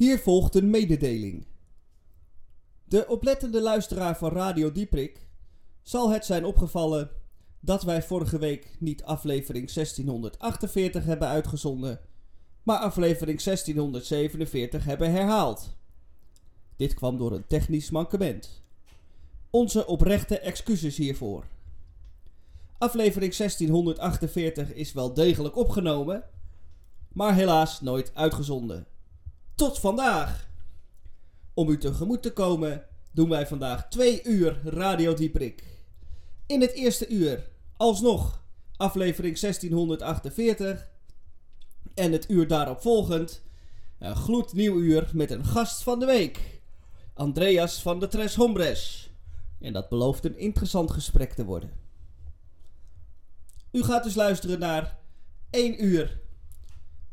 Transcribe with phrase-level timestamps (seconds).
[0.00, 1.46] Hier volgt een mededeling.
[2.84, 5.26] De oplettende luisteraar van Radio Dieprik
[5.82, 7.10] zal het zijn opgevallen
[7.60, 12.00] dat wij vorige week niet aflevering 1648 hebben uitgezonden,
[12.62, 15.76] maar aflevering 1647 hebben herhaald.
[16.76, 18.62] Dit kwam door een technisch mankement.
[19.50, 21.44] Onze oprechte excuses hiervoor.
[22.78, 26.24] Aflevering 1648 is wel degelijk opgenomen,
[27.12, 28.86] maar helaas nooit uitgezonden.
[29.60, 30.48] Tot vandaag!
[31.54, 35.64] Om u tegemoet te komen doen wij vandaag twee uur Radio Dieprik.
[36.46, 38.42] In het eerste uur alsnog
[38.76, 40.88] aflevering 1648
[41.94, 43.42] en het uur daarop volgend
[43.98, 46.60] een gloednieuw uur met een gast van de week.
[47.14, 49.10] Andreas van de Tres Hombres.
[49.58, 51.70] En dat belooft een interessant gesprek te worden.
[53.72, 54.98] U gaat dus luisteren naar
[55.50, 56.20] 1 uur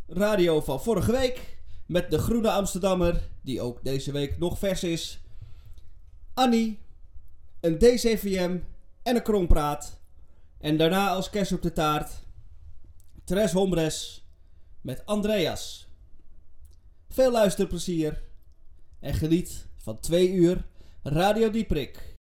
[0.08, 1.57] radio van vorige week.
[1.88, 5.20] Met de Groene Amsterdammer, die ook deze week nog vers is.
[6.34, 6.80] Annie,
[7.60, 8.60] een DCVM
[9.04, 10.00] en een krompraat.
[10.60, 12.12] En daarna als kerst op de taart.
[13.24, 14.26] Tres Hombres
[14.82, 15.88] met Andreas.
[17.10, 18.22] Veel luisterplezier.
[19.00, 20.66] En geniet van 2 uur
[21.04, 22.16] Radio Dieprik.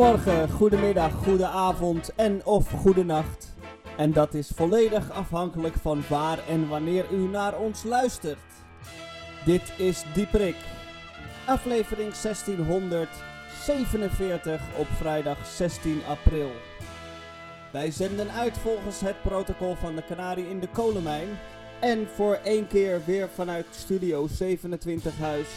[0.00, 3.54] Goedemorgen, goedemiddag, goedenavond en of goedenacht.
[3.96, 8.38] En dat is volledig afhankelijk van waar en wanneer u naar ons luistert.
[9.44, 10.56] Dit is Dieprik,
[11.46, 16.50] aflevering 1647 op vrijdag 16 april.
[17.72, 21.28] Wij zenden uit volgens het protocol van de Canarie in de kolenmijn.
[21.80, 25.48] En voor één keer weer vanuit Studio 27 huis.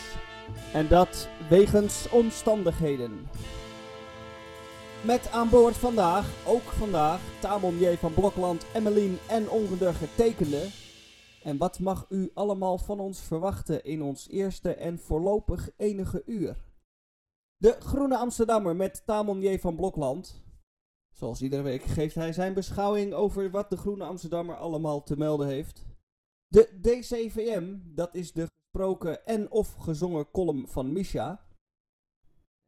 [0.73, 3.27] En dat wegens omstandigheden.
[5.05, 7.95] Met aan boord vandaag, ook vandaag, Tamon J.
[7.95, 10.67] van Blokland, Emmeline en ongetekende.
[11.43, 16.63] En wat mag u allemaal van ons verwachten in ons eerste en voorlopig enige uur?
[17.57, 20.43] De Groene Amsterdammer met Tamon van Blokland.
[21.11, 25.47] Zoals iedere week geeft hij zijn beschouwing over wat de Groene Amsterdammer allemaal te melden
[25.47, 25.85] heeft.
[26.47, 31.47] De DCVM, dat is de gesproken en of gezongen column van Misha.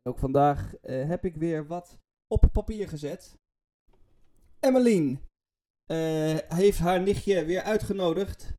[0.03, 3.37] Ook vandaag eh, heb ik weer wat op papier gezet.
[4.59, 5.17] Emmeline
[5.85, 8.53] eh, heeft haar nichtje weer uitgenodigd.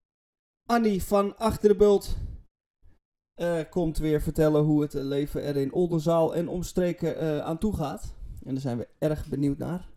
[0.68, 2.16] Annie van Achter de Bult
[3.34, 7.76] eh, komt weer vertellen hoe het leven er in Oldenzaal en omstreken uh, aan toe
[7.76, 8.14] gaat.
[8.44, 9.88] En daar zijn we erg benieuwd naar.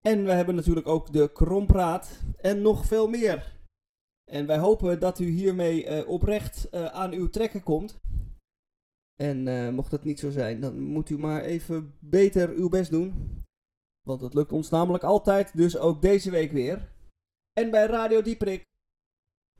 [0.00, 3.56] En we hebben natuurlijk ook de krompraat en nog veel meer.
[4.30, 7.98] En wij hopen dat u hiermee oprecht aan uw trekken komt.
[9.22, 12.90] En uh, mocht dat niet zo zijn, dan moet u maar even beter uw best
[12.90, 13.14] doen.
[14.06, 16.92] Want het lukt ons namelijk altijd, dus ook deze week weer.
[17.52, 18.62] En bij Radio Dieprik,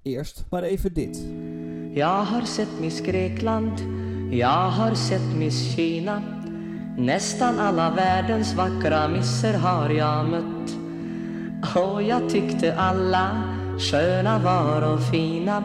[0.02, 1.24] eerst maar even dit.
[1.92, 3.84] Jag har sett Miss Grekland,
[4.30, 6.22] jag har sett Miss Kina.
[6.96, 10.76] Nästan alla världens vackra misser har jag mött.
[11.76, 13.42] Och jag tyckte alla
[13.78, 15.60] sköna var och fina.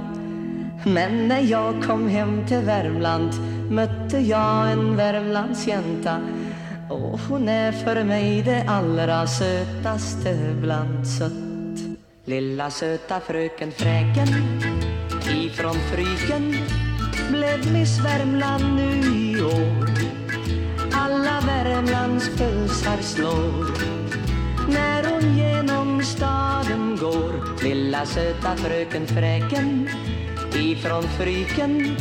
[0.85, 3.33] Men när jag kom hem till Värmland
[3.73, 6.21] mötte jag en Värmlandsjänta
[6.89, 11.33] och hon är för mig det allra sötaste bland sött.
[12.25, 14.27] Lilla söta fröken Fräken
[15.29, 16.55] ifrån Fryken
[17.29, 19.89] blev Miss Värmland nu i år.
[20.93, 23.65] Alla Värmlands pulsar slår
[24.67, 27.63] när hon genom staden går.
[27.63, 29.89] Lilla söta fröken Fräken
[30.55, 31.97] ifrån Fryken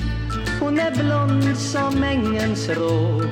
[0.62, 3.23] hon är blond som ängens rå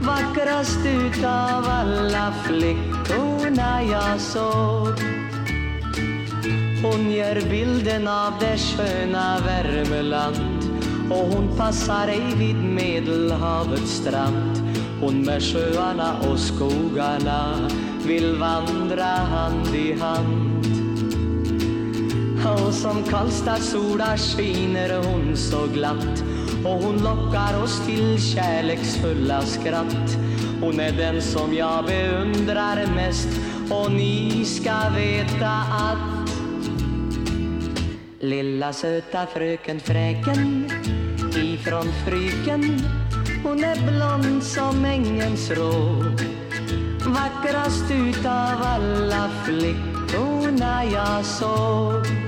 [0.00, 5.00] Vackrast utav alla flickorna jag såg
[6.82, 10.64] Hon ger bilden av det sköna Värmeland
[11.10, 14.78] och hon passar ej vid Medelhavets strand.
[15.00, 17.70] Hon med sjöarna och skogarna
[18.06, 20.66] vill vandra hand i hand.
[22.44, 26.24] Och som Karlstads sola skiner hon så glatt
[26.64, 30.16] och hon lockar oss till kärleksfulla skratt.
[30.60, 33.28] Hon är den som jag beundrar mest.
[33.70, 36.30] Och ni ska veta att
[38.20, 40.70] Lilla söta fröken Fräken
[41.36, 42.80] ifrån Fryken
[43.44, 46.04] Hon är blond som ängens rå
[47.06, 52.27] Vackrast utav alla flickorna jag såg.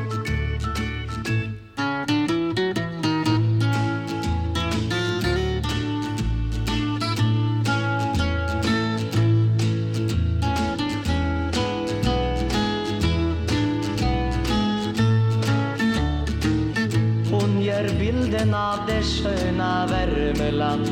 [18.50, 20.91] Bilden av det sköna Värmeland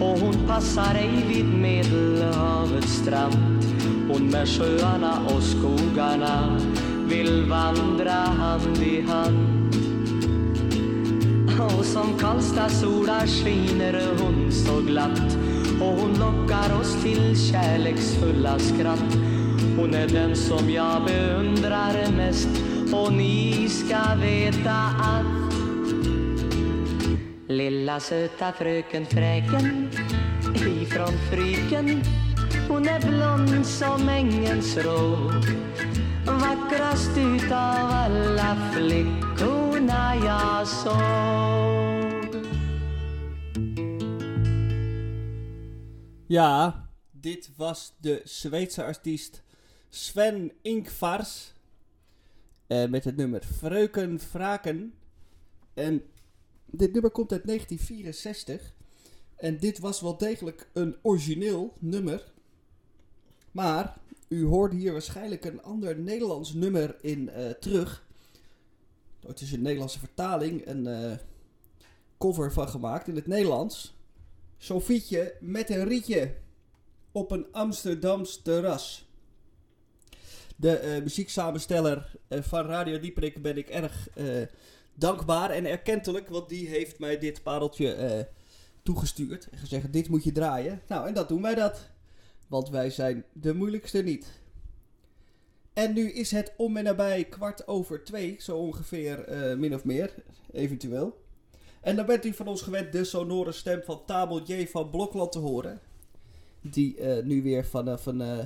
[0.00, 3.64] och hon passar ej vid Medelhavets strand.
[4.08, 6.60] Hon med sjöarna och skogarna
[7.08, 9.74] vill vandra hand i hand.
[11.60, 15.36] Och som Karlstads sola skiner hon så glatt
[15.80, 19.16] och hon lockar oss till kärleksfulla skratt.
[19.76, 22.48] Hon är den som jag beundrar mest
[22.92, 25.37] och ni ska veta att
[27.48, 29.90] Lilla söta fröken Fräken
[30.54, 32.02] ifrån Fryken
[32.68, 35.16] Hon är blond som ängens rå
[36.26, 42.44] Vackrast utav alla flickorna jag såg
[46.30, 46.72] Ja,
[47.12, 49.42] dit was de Zweedse artiest
[49.90, 51.52] Sven Inkvars.
[52.68, 54.92] eh, met het nummer Freuken Vraken.
[55.74, 56.02] En
[56.70, 58.74] dit nummer komt uit 1964.
[59.36, 62.32] En dit was wel degelijk een origineel nummer.
[63.50, 63.98] Maar
[64.28, 68.06] u hoorde hier waarschijnlijk een ander Nederlands nummer in eh, terug.
[69.20, 71.16] Er is een Nederlandse vertaling, een eh,
[72.18, 73.96] cover van gemaakt in het Nederlands.
[74.58, 76.34] Sofietje met een rietje
[77.12, 79.06] op een Amsterdams terras.
[80.56, 84.08] De eh, muzieksamensteller van Radio Dieperik ben ik erg
[84.98, 88.24] dankbaar en erkentelijk, want die heeft mij dit pareltje eh,
[88.82, 90.82] toegestuurd en gezegd: Dit moet je draaien.
[90.88, 91.88] Nou, en dat doen wij dat,
[92.46, 94.40] want wij zijn de moeilijkste niet.
[95.78, 99.84] En nu is het om en nabij kwart over twee, zo ongeveer, eh, min of
[99.84, 100.14] meer,
[100.52, 101.24] eventueel.
[101.80, 105.32] En dan bent u van ons gewend de sonore stem van Tabel J van Blokland
[105.32, 105.80] te horen.
[106.60, 108.38] Die eh, nu weer vanaf een eh,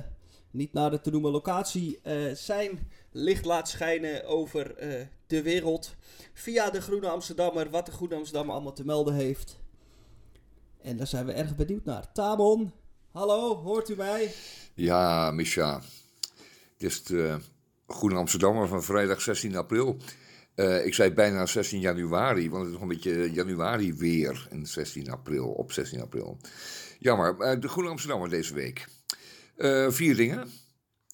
[0.51, 1.99] niet nader te noemen locatie
[2.33, 4.75] zijn licht laat schijnen over
[5.33, 5.95] de wereld.
[6.33, 9.59] Via de Groene Amsterdammer, wat de Groene Amsterdammer allemaal te melden heeft.
[10.81, 12.11] En daar zijn we erg benieuwd naar.
[12.11, 12.71] Tabon,
[13.11, 14.33] hallo, hoort u mij?
[14.73, 15.81] Ja, Misha.
[16.73, 17.39] Het is de
[17.87, 19.97] Groene Amsterdammer van vrijdag 16 april.
[20.55, 24.47] Eh, ik zei bijna 16 januari, want het is nog een beetje januari weer.
[24.49, 26.37] En 16 april, op 16 april.
[26.99, 28.87] Jammer, eh, de Groene Amsterdammer deze week.
[29.55, 30.49] Eh, vier dingen.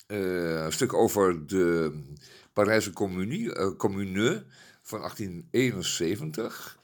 [0.08, 1.92] Een stuk over de
[2.54, 4.46] Parijse Commune, eh, Commune
[4.82, 6.80] van 1871.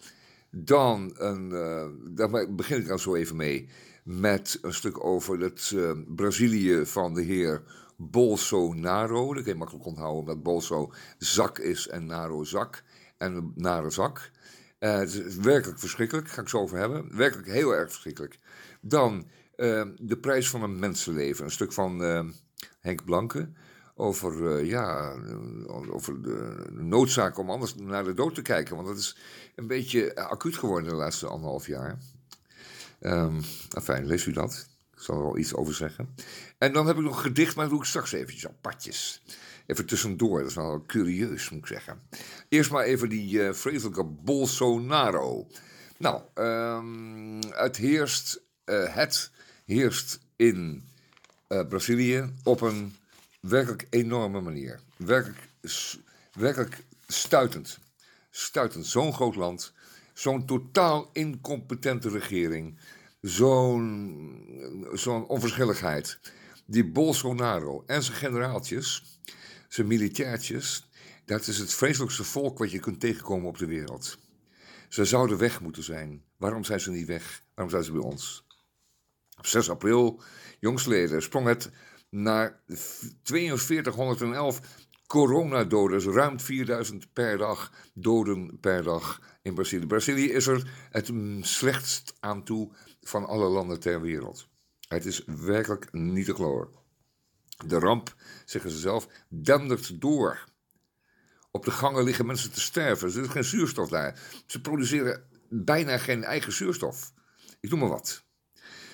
[0.50, 3.70] Dan, een, eh, daar begin ik dan zo even mee,
[4.04, 7.64] met een stuk over het eh, Brazilië van de heer
[7.98, 9.34] Bolsonaro.
[9.34, 12.84] Dat kun je makkelijk onthouden, omdat Bolso zak is en Naro zak.
[13.18, 14.32] En nare zak.
[14.80, 17.16] Het is werkelijk verschrikkelijk, daar ga ik zo over hebben.
[17.16, 18.40] Werkelijk heel erg verschrikkelijk.
[18.82, 19.28] Dan
[19.98, 21.46] de prijs van een mensenleven.
[21.46, 22.00] Een stuk van
[22.80, 23.50] Henk Blanke.
[23.98, 28.76] Over, eh, ja, eh, over de noodzaak om anders naar de dood te kijken.
[28.76, 29.18] Want dat is
[29.56, 31.98] een beetje acuut geworden de laatste anderhalf jaar.
[33.00, 33.42] Ehm
[33.82, 34.68] fijn, lees u dat.
[34.96, 36.16] Ik zal er wel iets over zeggen.
[36.58, 39.24] En dan heb ik nog een gedicht, maar dat doe ik straks eventjes apartjes.
[39.66, 42.02] Even tussendoor, dat is wel curieus, moet ik zeggen.
[42.50, 45.48] Eerst maar even die eh, vreselijke Bolsonaro.
[45.98, 49.32] Nou, ehm, het heerst, eh, het
[49.66, 50.88] heerst in
[51.48, 52.96] eh, Brazilië op een
[53.48, 54.80] werkelijk enorme manier.
[54.98, 55.50] Werkelijk,
[56.34, 57.80] werkelijk stuitend.
[58.30, 58.86] Stuitend.
[58.86, 59.74] Zo'n groot land,
[60.14, 62.78] zo'n totaal incompetente regering,
[63.22, 66.20] zo'n zo'n onverschilligheid.
[66.66, 69.04] Die Bolsonaro en zijn generaaltjes,
[69.68, 70.90] zijn militairtjes,
[71.26, 74.18] dat is het vreselijkste volk wat je kunt tegenkomen op de wereld.
[74.90, 76.24] Ze zouden weg moeten zijn.
[76.38, 77.44] Waarom zijn ze niet weg?
[77.54, 78.46] Waarom zijn ze bij ons?
[79.38, 80.22] Op 6 april,
[80.60, 81.72] jongstleden, sprong het
[82.10, 82.64] naar
[83.24, 84.62] 4211
[85.08, 89.86] coronadoden, dus ruim 4000 per dag, doden per dag in Brazilië.
[89.86, 92.72] Brazilië is er het slechtst aan toe
[93.02, 94.48] van alle landen ter wereld.
[94.88, 96.84] Het is werkelijk niet te geloven.
[97.66, 100.46] De ramp, zeggen ze zelf, dendert door.
[101.52, 103.14] Op de gangen liggen mensen te sterven.
[103.14, 104.20] Er is geen zuurstof daar.
[104.46, 107.14] Ze produceren bijna geen eigen zuurstof.
[107.60, 108.24] Ik noem maar wat.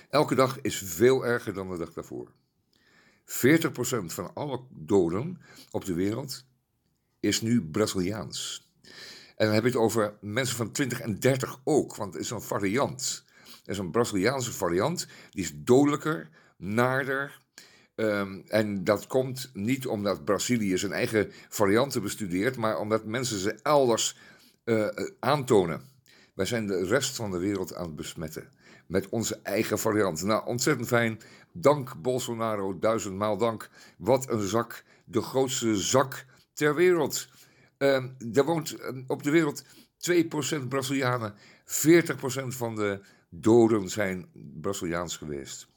[0.09, 2.31] Elke dag is veel erger dan de dag daarvoor.
[3.31, 6.45] 40% van alle doden op de wereld
[7.19, 8.69] is nu Braziliaans.
[9.35, 12.29] En dan heb je het over mensen van 20 en 30 ook, want het is
[12.29, 13.25] een variant.
[13.43, 17.39] Het is een Braziliaanse variant, die is dodelijker, naarder.
[17.95, 23.59] Um, en dat komt niet omdat Brazilië zijn eigen varianten bestudeert, maar omdat mensen ze
[23.61, 24.17] elders
[24.65, 24.88] uh,
[25.19, 25.90] aantonen.
[26.41, 28.50] Wij zijn de rest van de wereld aan het besmetten
[28.88, 30.24] met onze eigen variant.
[30.24, 31.19] Nou, ontzettend fijn.
[31.51, 33.69] Dank Bolsonaro, duizendmaal dank.
[33.98, 34.83] Wat een zak.
[35.05, 37.27] De grootste zak ter wereld.
[37.77, 39.63] Uh, er woont ehm, op de wereld
[40.63, 41.33] 2% Brazilianen.
[41.33, 41.38] 40%
[42.48, 44.29] van de doden zijn
[44.62, 45.67] Braziliaans geweest.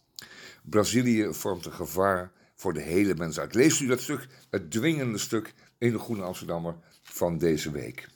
[0.63, 3.55] Brazilië vormt een gevaar voor de hele mensheid.
[3.55, 8.13] Leest u dat stuk, het dwingende stuk in de Groene Amsterdammer van deze week.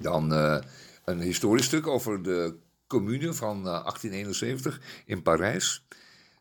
[0.00, 0.58] Dan uh,
[1.04, 5.86] een historisch stuk over de commune van 1871 eh, in Parijs.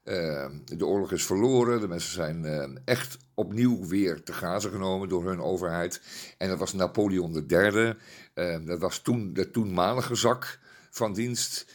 [0.04, 5.26] Uh, de oorlog is verloren, de mensen zijn echt opnieuw weer te grazen genomen door
[5.26, 6.02] hun overheid.
[6.38, 7.94] En dat was Napoleon III,
[8.36, 11.74] uh, dat was toen de toenmalige zak van dienst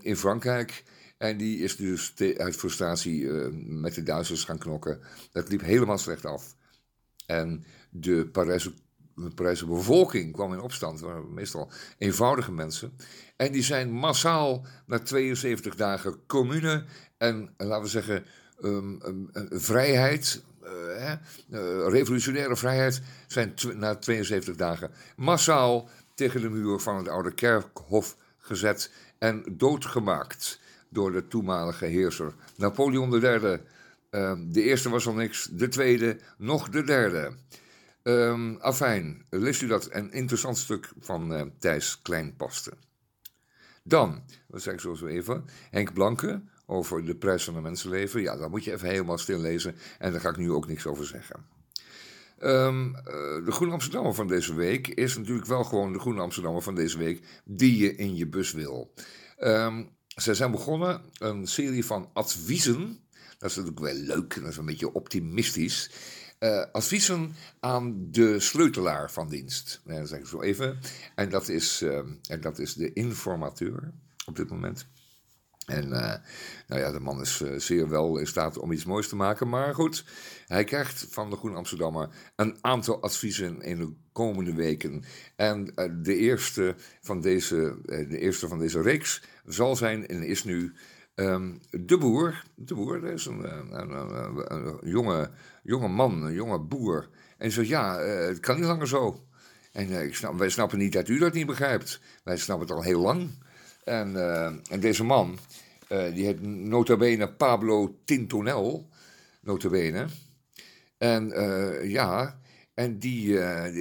[0.00, 0.84] in Frankrijk.
[1.18, 5.00] En die is dus uit frustratie met de Duitsers gaan knokken.
[5.32, 6.54] Dat liep helemaal slecht af.
[7.26, 8.72] En de Parijse
[9.16, 11.02] de Parijse bevolking kwam in opstand,
[11.34, 12.92] meestal eenvoudige mensen.
[13.36, 16.84] En die zijn massaal na 72 dagen commune
[17.18, 18.24] en, laten we zeggen,
[18.62, 21.12] um, um, vrijheid, uh,
[21.88, 28.90] revolutionaire vrijheid, zijn na 72 dagen massaal tegen de muur van het oude kerkhof gezet
[29.18, 33.60] en doodgemaakt door de toenmalige heerser Napoleon III.
[34.10, 37.32] Uh, de eerste was al niks, de tweede nog de derde.
[38.08, 39.88] Um, afijn, leest u dat?
[39.90, 42.72] Een interessant stuk van uh, Thijs Kleinpaste.
[43.82, 48.20] Dan, dat zeg ik zo even, Henk Blanke over de prijs van een mensenleven.
[48.20, 50.86] Ja, daar moet je even helemaal stil lezen en daar ga ik nu ook niks
[50.86, 51.46] over zeggen.
[52.42, 53.02] Um, uh,
[53.44, 56.98] de Groene Amsterdammer van deze week is natuurlijk wel gewoon de Groene Amsterdammer van deze
[56.98, 58.94] week die je in je bus wil.
[59.38, 63.00] Um, ze zijn begonnen een serie van adviezen.
[63.38, 65.90] Dat is natuurlijk wel leuk dat is een beetje optimistisch
[66.40, 69.80] uh, adviezen aan de sleutelaar van dienst.
[69.86, 70.78] En dat zeg ik zo even.
[71.14, 73.92] En dat is, uh, en dat is de informateur
[74.26, 74.86] op dit moment.
[75.66, 76.14] En uh,
[76.66, 79.48] nou ja, de man is zeer wel in staat om iets moois te maken.
[79.48, 80.04] Maar goed,
[80.46, 85.04] hij krijgt van de Groen Amsterdammer een aantal adviezen in de komende weken.
[85.36, 90.74] En de, eerste van deze, de eerste van deze reeks zal zijn en is nu
[91.18, 95.30] Um, de boer, de boer, dat is een, een, een, een, jonge,
[95.62, 97.08] jonge man, een jonge boer.
[97.38, 99.24] En zegt, ja, uh, het kan niet langer zo.
[99.72, 102.00] En uh, ik snap, wij snappen niet dat u dat niet begrijpt.
[102.24, 103.30] Wij snappen het al heel lang.
[103.84, 104.16] En,
[104.70, 105.38] en deze man,
[105.88, 108.88] die heet nota bene Pablo Tintonel,
[109.40, 110.06] nota bene.
[110.98, 111.28] En
[111.88, 112.38] ja,
[112.76, 113.38] en die,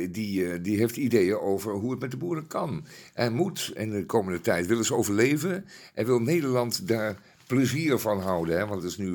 [0.10, 2.86] die, die heeft ideeën over hoe het met de boeren kan.
[3.14, 4.68] En moet in de komende tijd.
[4.68, 8.58] Willen ze overleven en wil Nederland daar plezier van houden.
[8.58, 8.66] Hè?
[8.66, 9.12] Want het is nu.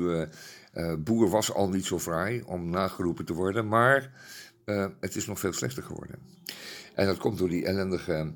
[0.73, 3.67] Uh, boer was al niet zo fraai om nageroepen te worden.
[3.67, 4.11] Maar
[4.99, 6.19] het is nog veel slechter geworden.
[6.95, 8.33] En dat komt door die ellendige.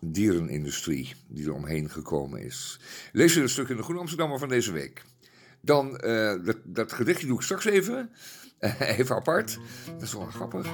[0.00, 2.80] dierenindustrie die er omheen gekomen is.
[3.12, 5.04] Lees je een stuk in de Groene Amsterdammer van deze week.
[5.60, 5.98] Dan,
[6.44, 8.10] dat, dat gedichtje doe ik straks even.
[8.98, 9.58] even apart.
[9.92, 10.66] Dat is wel grappig.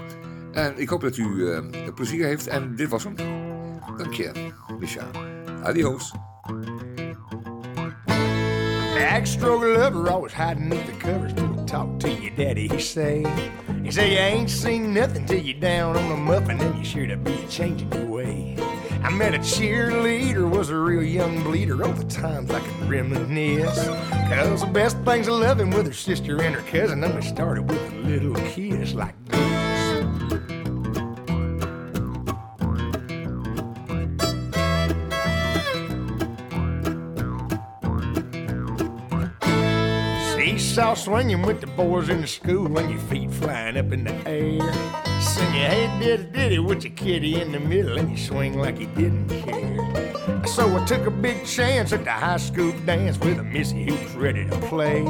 [0.53, 1.61] En ik hoop dat u
[1.95, 2.47] plezier heeft.
[2.47, 3.15] En dit was hem.
[3.97, 4.33] Dank je,
[4.79, 5.07] Micha.
[5.63, 6.13] Adios.
[8.95, 12.69] Backstroke lover always hiding under the covers till he talk to your daddy.
[12.69, 13.25] He say,
[13.83, 17.07] he say you ain't seen nothing till you down on a muffin and you sure
[17.07, 18.66] to be changing your way.
[19.07, 21.85] I met a cheerleader, was a real young bleeder.
[21.85, 23.87] All the times I can reminisce.
[23.87, 27.93] Cause the best things of loving with her sister and her cousin only started with
[27.93, 29.37] a little kiss like this.
[40.35, 44.03] See saw swinging with the boys in the school and your feet flying up in
[44.03, 45.06] the air.
[45.37, 48.81] Sing you, hey diddy diddy with your kitty in the middle and you swing like
[48.81, 50.47] you didn't care.
[50.47, 53.93] So I took a big chance at the high school dance with a missy who
[53.93, 55.03] was ready to play.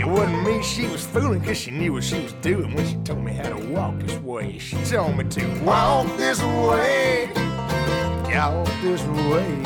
[0.00, 2.96] It wasn't me she was fooling, cause she knew what she was doing when she
[3.04, 4.56] told me how to walk this way.
[4.56, 9.60] She told me to walk this way, walk this way,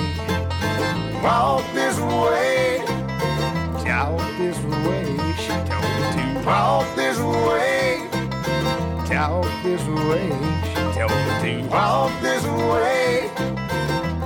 [1.22, 2.82] walk this way,
[3.86, 5.04] walk this way.
[5.38, 7.71] She told me to walk this way,
[9.28, 10.30] talk this way.
[10.74, 11.12] She told
[11.44, 13.30] me to walk this way.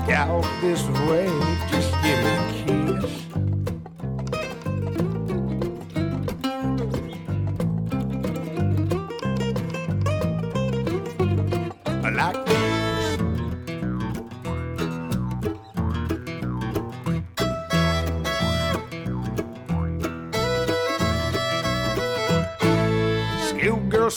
[0.09, 1.29] Out this way,
[1.69, 2.56] just give me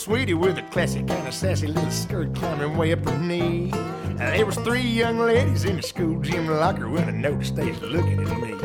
[0.09, 3.69] sweetie with a classic kind of sassy little skirt climbing way up her knee.
[4.17, 7.69] And there was three young ladies in the school gym locker when I noticed they
[7.69, 8.55] was looking at me.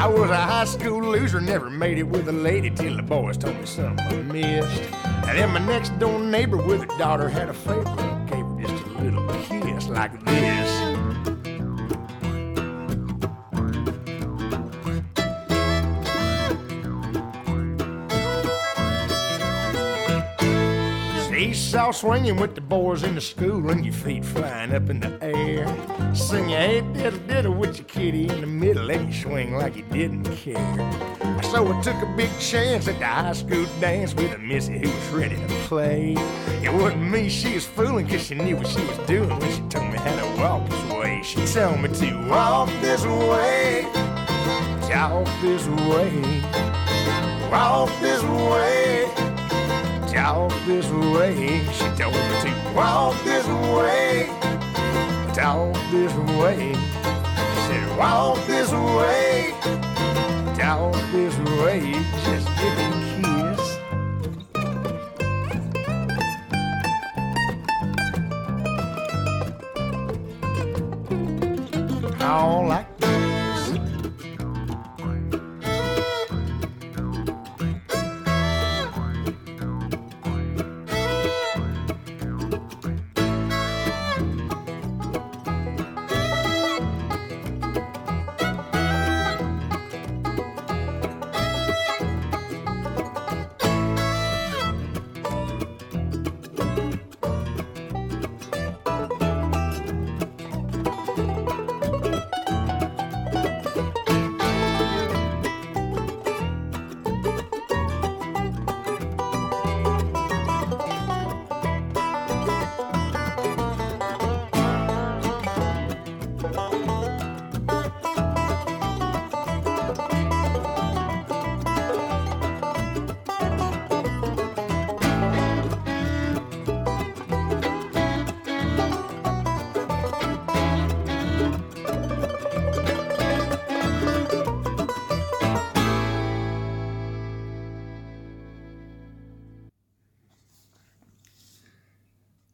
[0.00, 3.36] I was a high school loser, never made it with a lady till the boys
[3.36, 4.82] told me something I missed.
[5.28, 8.84] And then my next door neighbor with a daughter had a favorite, gave her just
[8.86, 9.28] a little
[9.62, 10.55] kiss like this.
[21.46, 25.16] Seesaw swinging with the boys in the school and your feet flying up in the
[25.22, 25.64] air.
[26.12, 29.84] Sing your diddle diddle with your kitty in the middle and you swing like you
[29.84, 30.56] didn't care.
[31.44, 34.88] So I took a big chance at the high school dance with a missy who
[34.88, 36.16] was ready to play.
[36.64, 39.62] It wasn't me she was fooling cause she knew what she was doing when she
[39.68, 41.22] told me how to walk this way.
[41.22, 43.88] She told me to walk this way,
[44.90, 46.42] talk this way,
[47.52, 48.95] walk this way
[50.16, 51.60] talk this way.
[51.72, 54.30] She told me to walk this way,
[55.34, 56.72] talk this way.
[56.72, 59.54] She said, walk this way,
[60.56, 61.80] talk this way.
[62.24, 62.98] Just give me a
[63.56, 63.64] kiss.
[72.22, 72.95] All like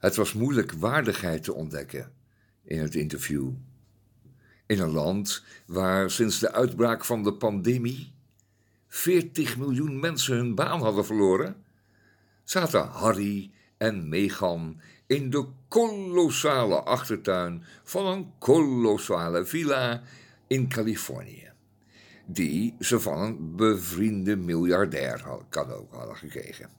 [0.02, 2.12] Het was moeilijk waardigheid te ontdekken
[2.62, 3.50] in het interview.
[4.66, 8.14] In een land waar sinds de uitbraak van de pandemie
[8.88, 11.64] 40 miljoen mensen hun baan hadden verloren,
[12.44, 20.02] zaten Harry en Megan in de kolossale achtertuin van een kolossale villa
[20.46, 21.52] in Californië,
[22.26, 26.70] die ze van een bevriende miljardair cadeau hadden gekregen.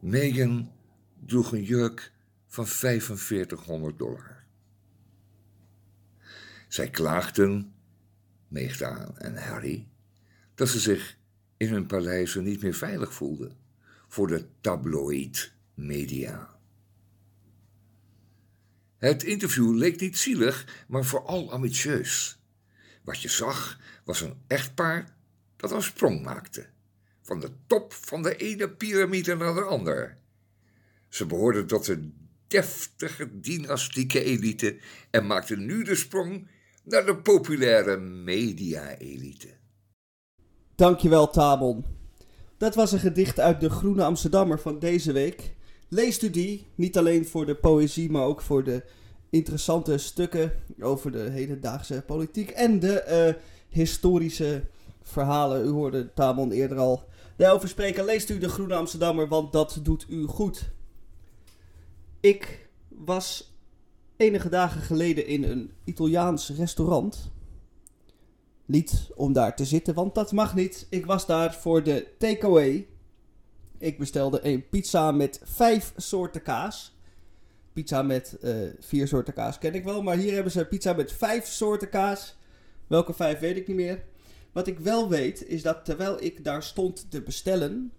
[0.00, 0.78] Megan
[1.26, 2.12] droeg een jurk
[2.46, 4.44] van 4500 dollar.
[6.68, 7.74] Zij klaagden,
[8.48, 9.88] Meegdaan en Harry,
[10.54, 11.18] dat ze zich
[11.56, 13.56] in hun paleizen niet meer veilig voelden
[14.08, 16.58] voor de tabloid media.
[18.98, 22.38] Het interview leek niet zielig, maar vooral ambitieus.
[23.02, 25.16] Wat je zag was een echtpaar
[25.56, 26.66] dat een sprong maakte,
[27.22, 30.19] van de top van de ene piramide naar de ander.
[31.10, 32.10] Ze behoorden tot de
[32.46, 34.76] deftige dynastieke elite
[35.10, 36.48] en maakten nu de sprong
[36.84, 39.48] naar de populaire media-elite.
[40.74, 41.84] Dankjewel, Tamon.
[42.56, 45.54] Dat was een gedicht uit de Groene Amsterdammer van deze week.
[45.88, 48.82] Leest u die, niet alleen voor de poëzie, maar ook voor de
[49.30, 53.34] interessante stukken over de hedendaagse politiek en de eh,
[53.68, 54.62] historische
[55.02, 55.64] verhalen.
[55.66, 58.04] U hoorde Tamon eerder al daarover spreken.
[58.04, 60.70] Leest u de Groene Amsterdammer, want dat doet u goed.
[62.20, 63.54] Ik was
[64.16, 67.30] enige dagen geleden in een Italiaans restaurant.
[68.64, 70.86] Niet om daar te zitten, want dat mag niet.
[70.90, 72.86] Ik was daar voor de takeaway.
[73.78, 76.98] Ik bestelde een pizza met vijf soorten kaas.
[77.72, 81.12] Pizza met eh, vier soorten kaas ken ik wel, maar hier hebben ze pizza met
[81.12, 82.36] vijf soorten kaas.
[82.86, 84.04] Welke vijf weet ik niet meer.
[84.52, 87.92] Wat ik wel weet is dat terwijl ik daar stond te bestellen,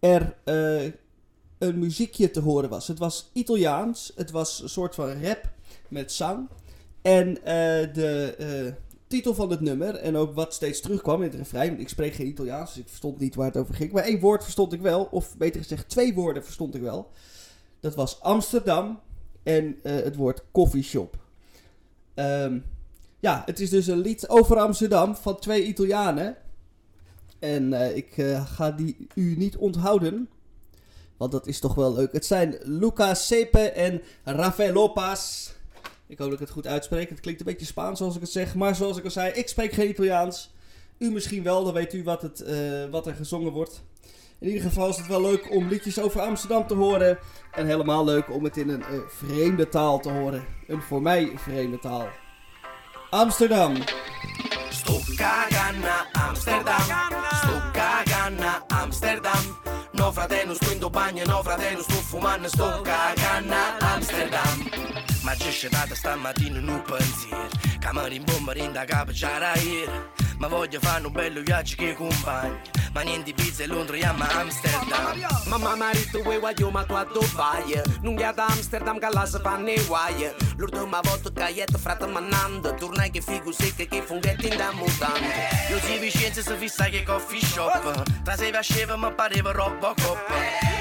[0.00, 0.92] er eh,
[1.58, 2.88] een muziekje te horen was.
[2.88, 5.50] Het was Italiaans, het was een soort van rap
[5.88, 6.48] met zang.
[7.02, 8.72] En eh, de eh,
[9.06, 11.80] titel van het nummer en ook wat steeds terugkwam in het refrein.
[11.80, 13.92] Ik spreek geen Italiaans, dus ik verstond niet waar het over ging.
[13.92, 17.10] Maar één woord verstond ik wel, of beter gezegd twee woorden verstond ik wel.
[17.80, 19.00] Dat was Amsterdam
[19.42, 21.18] en eh, het woord coffeeshop.
[22.14, 22.58] Ehm
[23.20, 26.36] ja, het is dus een lied over Amsterdam van twee Italianen.
[27.38, 30.28] En ik ga die u niet onthouden.
[31.18, 32.12] Want dat is toch wel leuk.
[32.12, 35.50] Het zijn Luca Sepe en Rafael Lopez.
[36.06, 37.08] Ik hoop dat ik het goed uitspreek.
[37.08, 38.54] Het klinkt een beetje Spaans zoals ik het zeg.
[38.54, 40.50] Maar zoals ik al zei, ik spreek geen Italiaans.
[40.98, 43.82] U misschien wel, dan weet u wat, het, eh, wat er gezongen wordt.
[44.38, 47.18] In ieder geval is het wel leuk om liedjes over Amsterdam te horen.
[47.52, 50.44] En helemaal leuk om het in een eh, vreemde taal te horen.
[50.66, 52.08] Een voor mij vreemde taal.
[53.10, 53.74] Amsterdam.
[54.70, 56.80] Sto cagando a Amsterdam,
[57.32, 59.67] sto cagando a Amsterdam.
[59.98, 64.70] No fratello sto in bagno, no fratello sto fumando, sto cagando Amsterdam.
[65.22, 67.48] Ma c'è scettata stamattina in un pensiero,
[67.80, 69.90] che mi rimbomba da capo c'era ieri.
[70.38, 72.60] Ma voglio fare un bello viaggio che compagni,
[72.92, 75.18] ma niente pizza e Londra, chiama Amsterdam.
[75.46, 79.68] Mamma marito e guaglio ma tu a Dubai Non ghiata Amsterdam che là si fanno
[79.68, 84.72] i guai L'ultima volta ti frate manando Tornai che figo secca che funghetti in da
[84.72, 88.22] mutante Io si Vicenza si fissa che coffee shop.
[88.24, 90.18] Tra se faceva mi pareva Robocop.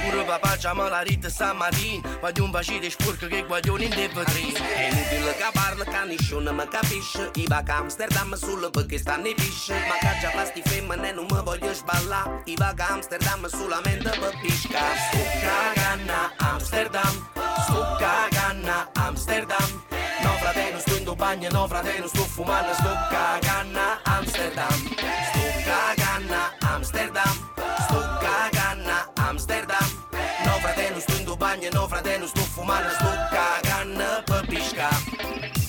[0.04, 2.18] Pure papà già me la rita stamattina.
[2.20, 6.54] Voglio un bacino sporco che guaglione in de vetrine È inutile che parla che nessuno
[6.54, 7.30] mi capisce.
[7.36, 11.26] I va a Amsterdam solo perché stanno i pisce Ma che già pasti femmine non
[11.30, 14.80] mi voglio sballare I va a Amsterdam solamente per pisca.
[15.12, 17.30] Sto cagando a Amsterdam.
[17.62, 19.84] Sto cagando a Amsterdam.
[20.22, 22.94] No fratello sto in bagno, no fratello sto fumando Sto
[23.80, 24.70] a Amsterdam.
[24.70, 27.34] Sto cagando a Amsterdam.
[27.86, 29.88] Sto cagando a Amsterdam.
[30.44, 34.90] No fratello sto in bagno, no fratello sto fumando Sto cagando per pisca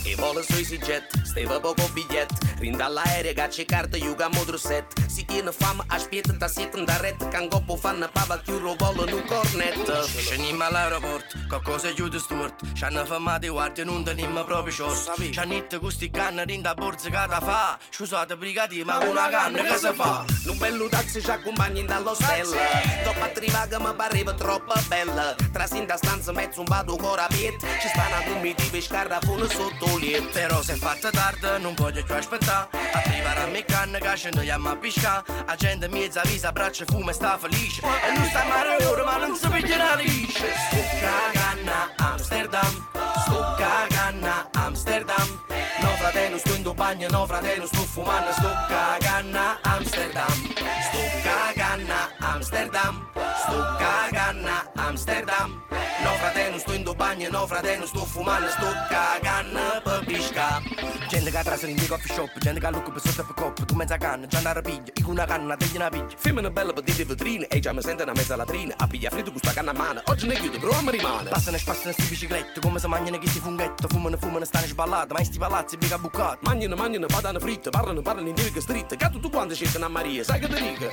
[0.05, 1.07] E vola sui jet,
[1.39, 2.29] Пиво богов бедет
[2.61, 7.77] Риндалая рега чекарта юга мудрусет Сикина фама аж петен да ситен да ред Канго по
[7.77, 9.79] фана пава кюро воло ну корнет
[10.27, 15.31] Și nim all'aeroport Coccose giù di stuart C'hanno fama di guardia non tenim proprio short
[15.31, 17.79] C'hannitte gusti canna rinda borza cata fa.
[17.91, 20.25] Scusate brigati ma una canna che se fa.
[20.51, 22.57] Un bello taxi ci accompagni dall'ostello
[23.05, 27.89] Dopo arriva che mi pareva troppo bella Trasinda stanza mezzo un vado cora piet Ci
[27.89, 32.03] stanno a comitiva e scarra fune sotto liet Però se fatta da tard, non voglio
[32.03, 32.69] più aspettare.
[32.93, 37.13] Arriverà mi canna che ce noi a pisca La gente mi zavisa, braccia fumo e
[37.13, 37.83] sta felice.
[37.83, 42.89] E non sta male ora ma non si piglia la liscia Stucca canna Amsterdam.
[43.21, 45.45] Stucca canna Amsterdam.
[45.81, 48.33] No frate non sto in bagno, no fratello, non sto fumando.
[48.33, 50.55] Stucca canna Amsterdam.
[50.89, 53.11] Stucca canna Amsterdam.
[53.43, 55.63] Stucca canna Amsterdam.
[56.03, 56.83] No frate non sto in
[57.19, 60.63] bagno, no fratello sto fumando Sto cagando per pisca.
[61.09, 63.75] Gente che trasera in di coffee shop Gente che lucca per sotto per coppa Tu
[63.75, 66.15] mezza canna, già una rapiglia In una canna, tegli una piglia.
[66.17, 69.31] Femmina bella per dire vetrine E già mi sente una mezza latrina A piglia fritto
[69.31, 70.03] con sta canna a mano.
[70.07, 71.29] Oggi ne chiudo, però mi rimane.
[71.31, 75.13] Passano e spassano sti biciclette Come se mangiano che sti funghetto Fumano, fumano, stanno sballate
[75.13, 76.39] Ma in sti palazzi biga bucati.
[76.43, 80.23] Mangiano, mangiano, badano fritte Parlano, parlano in dirga stritta Che tutto quanto scelgono a Maria
[80.23, 80.89] Sai che te dico?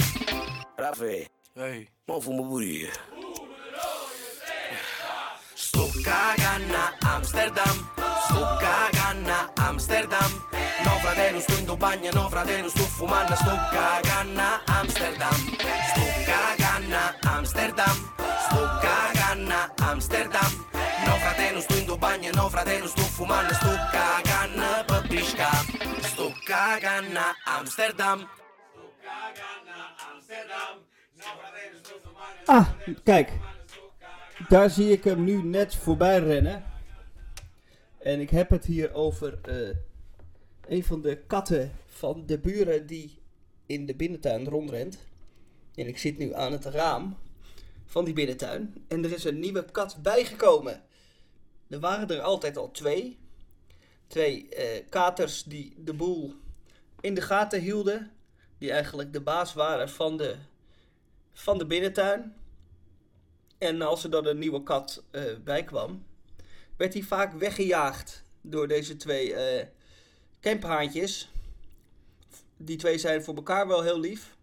[0.75, 1.87] Raffe, Ehi.
[2.05, 2.89] mo fumo pure io
[5.75, 7.75] Sto cagando a Amsterdam.
[8.23, 10.31] Sto cagando a Amsterdam.
[10.85, 15.35] No fratello sto in bagno, no fratello sto fumando Sto cagando a Amsterdam.
[15.35, 17.95] Sto cagando a Amsterdam.
[18.47, 20.65] Sto a Amsterdam.
[21.05, 25.49] No fratello sto in bagno, no fratello sto fumando Sto cagando per pisca
[26.03, 28.29] Sto cagando a Amsterdam.
[32.47, 32.65] Ah,
[33.03, 33.54] kijk.
[34.35, 36.63] Daar zie ik hem nu net voorbij rennen.
[37.97, 39.75] En ik heb het hier over eh,
[40.67, 43.17] een van de katten van de buren die
[43.65, 44.97] in de binnentuin rondrent.
[45.75, 47.17] En ik zit nu aan het raam
[47.85, 48.85] van die binnentuin.
[48.87, 50.83] En er is een nieuwe kat bijgekomen.
[51.67, 53.17] Er waren er altijd al twee.
[54.07, 56.33] Twee eh, katers die de boel
[57.01, 58.11] in de gaten hielden.
[58.57, 60.35] Die eigenlijk de baas waren van de,
[61.33, 62.35] van de binnentuin.
[63.65, 66.05] En als er dan een nieuwe kat eh, bij kwam,
[66.77, 69.67] werd hij vaak weggejaagd door deze twee eh
[70.41, 71.31] camphaantjes.
[72.57, 74.35] Die twee zijn voor elkaar wel heel lief,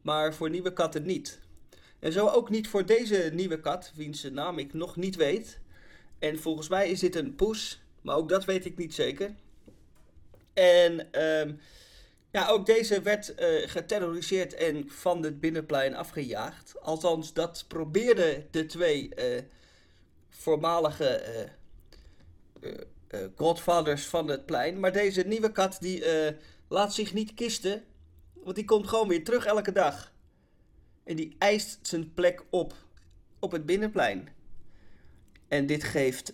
[0.00, 1.40] maar voor nieuwe katten niet.
[1.98, 5.60] En zo ook niet voor deze nieuwe kat, wiens naam ik nog niet weet.
[6.18, 9.34] En volgens mij is dit een poes, maar ook dat weet ik niet zeker.
[10.52, 11.54] En ehm,
[12.32, 16.80] ja, ook deze werd eh, geterroriseerd en van het binnenplein afgejaagd.
[16.80, 19.42] Althans, dat probeerden de twee eh,
[20.28, 21.06] voormalige
[22.60, 24.80] eh, godfathers van het plein.
[24.80, 26.04] Maar deze nieuwe kat die
[26.68, 27.84] laat zich niet kisten,
[28.32, 30.12] want die komt gewoon weer terug elke dag.
[31.04, 32.74] En die eist zijn plek op
[33.38, 34.28] op het binnenplein.
[35.48, 36.32] En dit geeft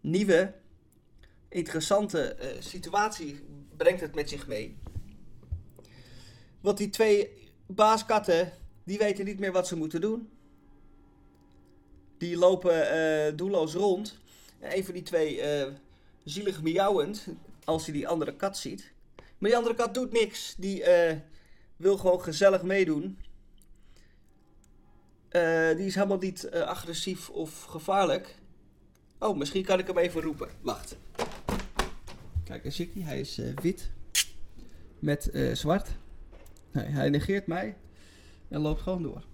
[0.00, 0.54] nieuwe,
[1.48, 3.44] interessante situatie,
[3.78, 4.76] brengt het met zich mee.
[6.60, 7.30] Want die twee
[7.66, 8.52] baaskatten,
[8.84, 10.28] die weten niet meer wat ze moeten doen.
[12.18, 14.18] Die lopen eh, doelloos rond.
[14.58, 15.72] En een van die twee, eh,
[16.24, 17.26] zielig miauwend,
[17.64, 18.92] als hij die andere kat ziet.
[19.16, 20.54] Maar die andere kat doet niks.
[20.58, 21.16] Die eh,
[21.76, 23.18] wil gewoon gezellig meedoen.
[25.76, 28.34] Die is helemaal niet agressief of gevaarlijk.
[29.18, 30.48] Oh, misschien kan ik hem even roepen.
[30.60, 30.96] Wacht.
[32.48, 33.90] Kijk, Zikkie, hij is eh, wit.
[34.98, 35.88] Met eh, zwart.
[36.72, 37.76] Nee, hij negeert mij.
[38.48, 39.24] En loopt gewoon door.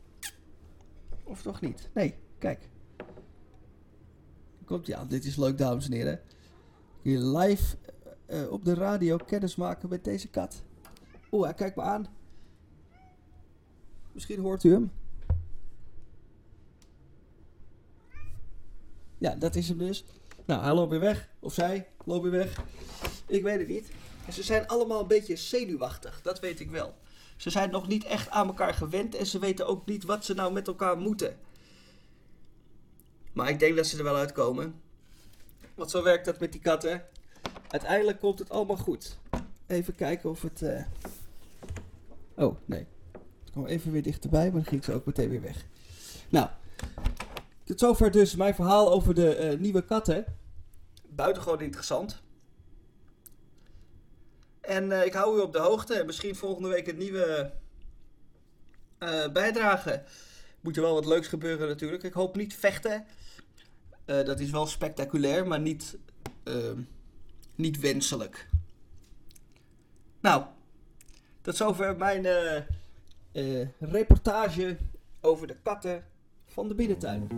[1.22, 1.90] Of toch niet?
[1.92, 2.68] Nee, kijk.
[4.64, 6.20] Komt ja, dit is leuk, dames en heren.
[7.02, 7.76] Hier live
[8.26, 10.62] eh, op de radio kennis maken met deze kat.
[11.32, 12.06] Oeh, hij kijkt me aan.
[14.12, 14.92] Misschien hoort u hem.
[19.18, 20.04] Ja, dat is hem dus.
[20.44, 21.28] Nou, hij loopt weer weg.
[21.40, 22.60] Of zij loopt weer weg.
[23.26, 23.90] Ik weet het niet.
[24.26, 26.20] En ze zijn allemaal een beetje zenuwachtig.
[26.22, 26.94] Dat weet ik wel.
[27.36, 29.14] Ze zijn nog niet echt aan elkaar gewend.
[29.14, 31.36] En ze weten ook niet wat ze nou met elkaar moeten.
[33.32, 34.80] Maar ik denk dat ze er wel uitkomen.
[35.74, 37.02] Want zo werkt dat met die katten.
[37.68, 39.18] Uiteindelijk komt het allemaal goed.
[39.66, 40.62] Even kijken of het...
[40.62, 40.82] eh,
[42.36, 42.80] Oh, nee.
[43.44, 45.64] Ik kwam even weer dichterbij, maar dan ging ze ook meteen weer weg.
[46.28, 46.48] Nou,
[47.64, 50.24] tot zover dus mijn verhaal over de eh, nieuwe katten.
[51.08, 52.22] Buitengewoon interessant.
[54.60, 55.94] En eh, ik hou u op de hoogte.
[55.94, 57.52] En misschien volgende week een nieuwe
[58.98, 60.02] eh, bijdrage.
[60.60, 62.02] Moet er wel wat leuks gebeuren natuurlijk.
[62.02, 63.06] Ik hoop niet vechten.
[64.04, 65.96] Dat is wel spectaculair, maar niet,
[66.42, 66.80] ehm,
[67.54, 68.48] niet wenselijk.
[70.20, 70.44] Nou,
[71.40, 72.26] tot zover mijn
[73.78, 74.76] reportage
[75.20, 76.04] over de katten
[76.54, 77.28] van de binnentuin.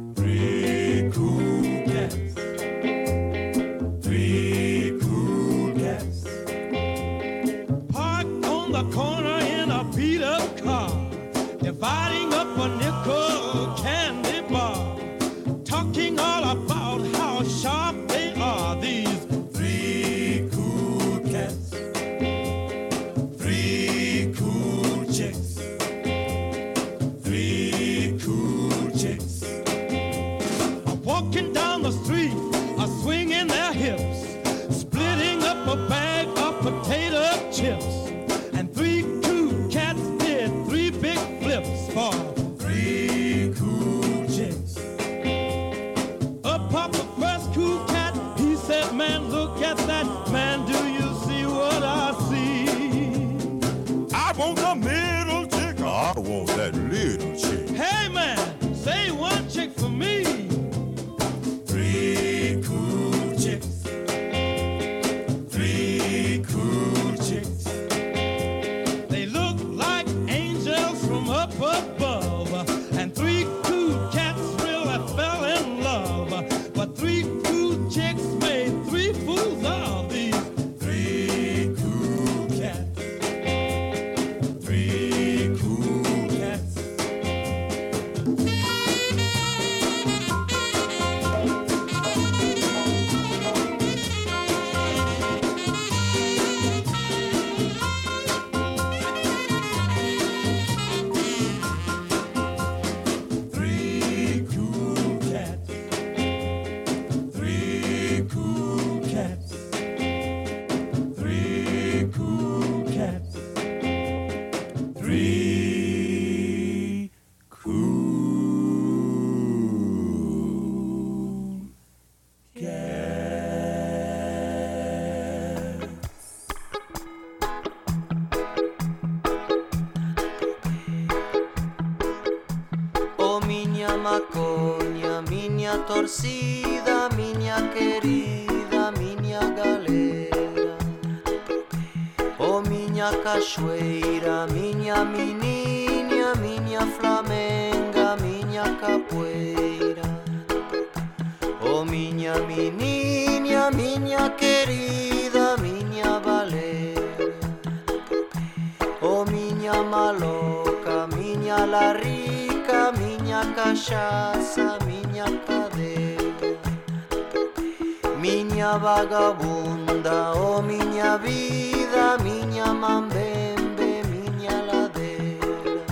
[170.07, 175.83] Anda, oh miña vida, miña mambembe, miña ladeira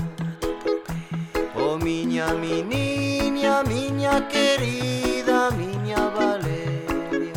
[1.57, 7.35] Oh miña meniña, miña querida, miña Valeria.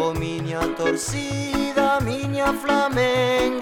[0.00, 3.59] Oh miña torcida, miña flamenca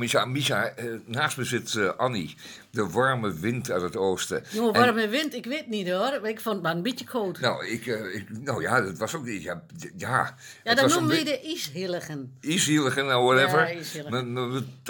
[0.00, 0.24] Misha.
[0.24, 2.34] Misha, eh, naast me zit eh, Annie.
[2.70, 4.42] De warme wind uit het oosten.
[4.50, 6.26] Jongen, En- warme wind, ik weet niet hoor.
[6.28, 7.40] Ik vond het maar een beetje koud.
[7.40, 9.42] Nou, ik, eh, ik, nou ja, dat was ook niet.
[9.42, 9.62] Ja,
[9.96, 10.34] ja,
[10.64, 12.32] ja, dat noemen we de ijshilligen.
[12.40, 13.76] Easyligen, nou whatever.
[13.92, 14.22] Ja.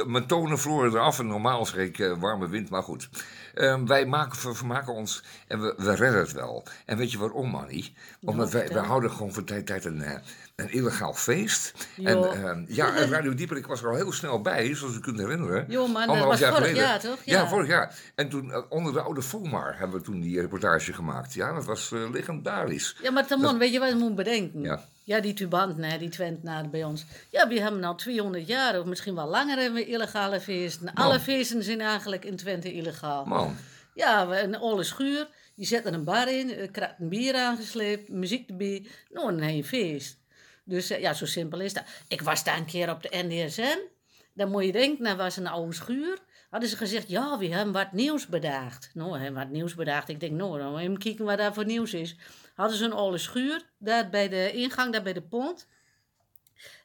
[0.07, 3.09] Mijn- tonen vloren eraf en normaal zeg ik warme wind, maar goed.
[3.55, 6.65] Ehm, wij maken, ver- vermaken ons en we, we redden het wel.
[6.87, 7.93] En weet je waarom, Manny?
[8.21, 8.87] Omdat wij, wij vertel.
[8.89, 10.03] houden gewoon van tijd tijd een,
[10.57, 11.73] een illegaal feest.
[11.97, 12.05] Jo.
[12.07, 15.67] En ehm, ja, Radio Dieperik was er al heel snel bij, zoals u kunt herinneren.
[15.93, 16.75] Man, dat was vorig geleden.
[16.75, 17.19] jaar, toch?
[17.25, 17.41] Ja.
[17.41, 17.49] Ja.
[17.49, 17.99] vorig jaar.
[18.15, 21.35] En toen eh, onder de oude FOMAR hebben we toen die reportage gemaakt.
[21.35, 22.97] Ja, dat was eh, legendarisch.
[23.03, 24.63] Ja, maar Tamon, weet je wat je moet bedenken?
[24.63, 24.85] Ja.
[25.05, 27.05] Ja, die tubanten, hè, die Twentenaren bij ons.
[27.31, 30.95] Ja, we hebben al 200 jaar, of misschien wel langer, hebben we illegale feesten.
[30.95, 33.25] Alle feesten zijn eigenlijk in Twente illegaal.
[33.25, 33.57] Man,
[33.95, 35.29] Ja, een oude schuur.
[35.55, 38.87] Je zet er een bar in, een krat een bier aangesleept, muziek erbij.
[39.11, 40.19] Nou, een heel feest.
[40.65, 41.85] Dus eh, ja, zo simpel is dat.
[42.09, 43.79] Ik was daar een keer op de NDSM.
[44.41, 46.19] Dan moet je denken, dat was een oude schuur.
[46.51, 48.91] Hadden ze gezegd, ja, we hebben wat nieuws bedaagd.
[48.95, 50.09] Nou, we hebben wat nieuws bedaagd.
[50.09, 52.17] Ik denk, nou, dan moet je even kijken wat daar voor nieuws is.
[52.55, 55.67] Hadden ze een oude schuur, daar bij de ingang, daar bij de pont.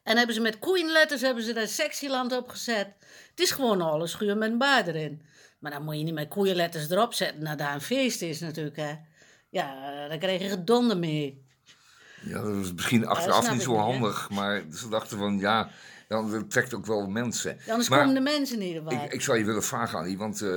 [0.02, 2.86] En hebben ze met koeienletters hebben ze daar Sexyland op gezet.
[3.30, 5.22] Het is gewoon een oude schuur met een bar erin.
[5.58, 8.76] Maar dan moet je niet met koeienletters erop zetten nadat daar een feest is natuurlijk,
[8.76, 8.94] hè.
[9.50, 11.44] Ja, dan krijg je gedonder mee.
[12.22, 15.70] ja, dat was misschien achteraf niet zo handig, maar ze dachten van ja,
[16.08, 17.56] dan trekt ook wel mensen.
[17.64, 18.80] Ja, anders Maar- komen de mensen niet.
[18.88, 20.48] Ik, ik zou je willen vragen, Annie, want eh,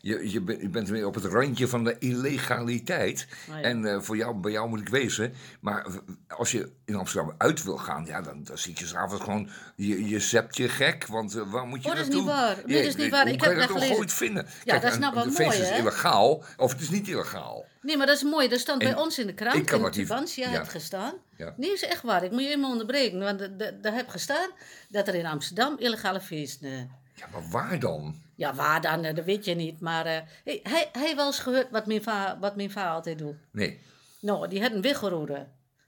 [0.00, 3.26] je, je, bent- je bent weer op het randje van de illegaliteit.
[3.50, 3.62] Oh ja.
[3.62, 5.32] En eh, voor jou, bij jou moet ik wezen.
[5.60, 5.86] Maar
[6.28, 9.48] als je in Amsterdam uit wil gaan, ja, dan, dan zit je s'avonds gewoon.
[9.76, 12.56] Je, je zept je gek, want eh, waar moet je Oh, dat is niet waar.
[12.66, 13.28] Nee, dat is niet waar.
[13.28, 13.96] Ik heb dat gelezen.
[13.96, 14.46] ooit vinden?
[14.64, 15.78] Ja, dat is nou wel een feest mooi, is hè?
[15.78, 17.66] illegaal, of het is niet illegaal.
[17.82, 18.48] Nee, maar dat is mooi.
[18.48, 19.56] Dat stond bij ons in de krant.
[19.56, 20.58] ik kan in Tubantia ja.
[20.58, 21.12] had gestaan.
[21.38, 21.54] Ja.
[21.56, 22.24] Nee, is echt waar.
[22.24, 23.18] Ik moet je even onderbreken.
[23.18, 23.48] Want
[23.82, 24.50] daar heb gestaan
[24.88, 26.68] dat er in Amsterdam illegale feesten...
[26.72, 26.78] eh,
[27.14, 28.14] Ja, maar waar dan?
[28.34, 29.04] Ja, waar dan?
[29.04, 29.80] eh, Dat weet je niet.
[29.80, 30.04] Maar
[30.44, 33.36] hey, hij hij wel eens gehoord wat mijn va, wat mijn va altijd doet.
[33.52, 33.80] Nee.
[34.20, 34.80] Nou, die had een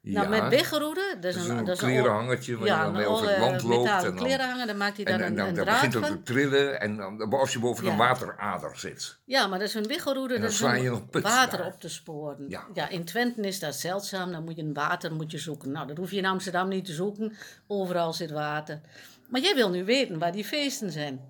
[0.02, 3.38] Nou, met wiggelroede, dat is een, een klerenhangertje waar je dan mee een over het
[3.38, 3.84] land loopt.
[3.84, 5.80] metalen En dan, klerenhanger, daar maakt hij dan en, en een, dan, een dan draad
[5.80, 9.18] begint het te trillen en dan, als je boven een waterader zit.
[9.24, 11.66] Ja, maar dat is een wiggelroede, dan dat is sla je puts water daar.
[11.66, 12.48] op te sporen.
[12.74, 12.88] Ja.
[12.88, 15.70] in Twente is dat zeldzaam, dan moet je een water moet je zoeken.
[15.70, 17.36] Nou, dat hoef je in Amsterdam niet te zoeken,
[17.66, 18.80] overal zit water.
[19.28, 21.20] Maar jij wil nu weten waar die feesten zijn.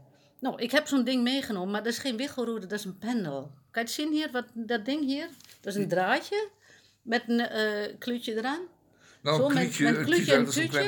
[0.41, 3.41] Nou, ik heb zo'n ding meegenomen, maar dat is geen wiggelroede, dat is een pendel.
[3.71, 5.29] Kan je het zien hier, wat, dat ding hier?
[5.61, 6.49] Dat is een draadje
[7.03, 8.61] met een eh kluutje eraan.
[9.23, 10.81] Nou, Zo een met- kluutje, met een klutje en een tuutje.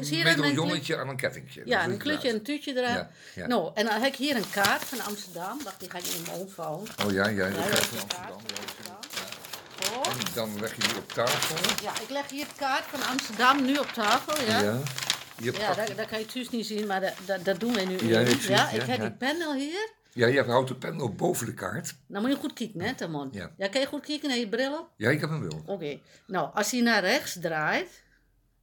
[0.00, 1.62] is hier aan mijn medaillonnetje aan een kettingje.
[1.64, 2.94] Ja, een klutje en een tuutje eraan.
[2.94, 3.46] Ja, ja.
[3.46, 5.58] Nou, en dan heb ik hier een kaart van Amsterdam.
[5.64, 6.86] Wacht, die ga ik in mijn mond vouwen.
[7.06, 8.40] Oh ja, ja, Ja, van een Amsterdam.
[9.80, 10.10] ja.
[10.10, 11.84] En dan leg je die op tafel.
[11.84, 14.60] Ja, ik leg hier de kaart van Amsterdam nu op tafel, ja.
[14.60, 14.80] Ja.
[15.52, 18.08] Ja, dat, dat kan je thuis niet zien, maar dat, dat, dat doen wij nu
[18.08, 19.88] Ja, ik zie ja, het, ik heb die pen al hier.
[20.16, 21.94] Ja, je houdt de pen op boven de kaart.
[22.06, 23.28] Nou moet je goed kijken, hè, Tamon.
[23.32, 23.50] Ja.
[23.56, 24.90] ja, kan je goed kijken naar je bril op?
[24.96, 25.62] Ja, ik heb hem wel.
[25.66, 25.98] Oké.
[26.26, 28.02] Nou, als hij naar rechts draait,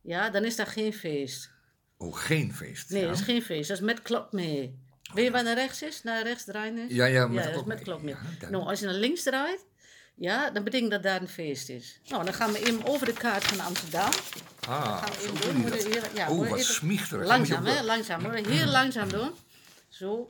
[0.01, 1.51] ja, dan is dat geen feest.
[1.97, 2.89] Oh, geen feest.
[2.89, 3.07] Nee, ja.
[3.07, 3.67] dat is geen feest.
[3.67, 4.79] Dat is met klok mee.
[5.13, 6.03] Weet je waar naar rechts is?
[6.03, 6.95] Naar rechts draaien is?
[6.95, 7.85] Ja, ja, met is klok met mee.
[7.85, 8.15] klok mee.
[8.39, 9.65] Ja, nou, als je naar links draait,
[10.15, 11.99] ja, dan betekent dat daar een feest is.
[12.07, 14.09] Nou, dan gaan we even over de kaart van Amsterdam.
[14.67, 15.83] Ah, Gaan we dat.
[15.83, 17.27] we hier- ja, oh, wat smichterig.
[17.27, 17.83] Langzaam, hè?
[17.83, 18.25] Langzaam.
[18.31, 19.31] Heel langzaam doen.
[19.89, 20.25] Zo.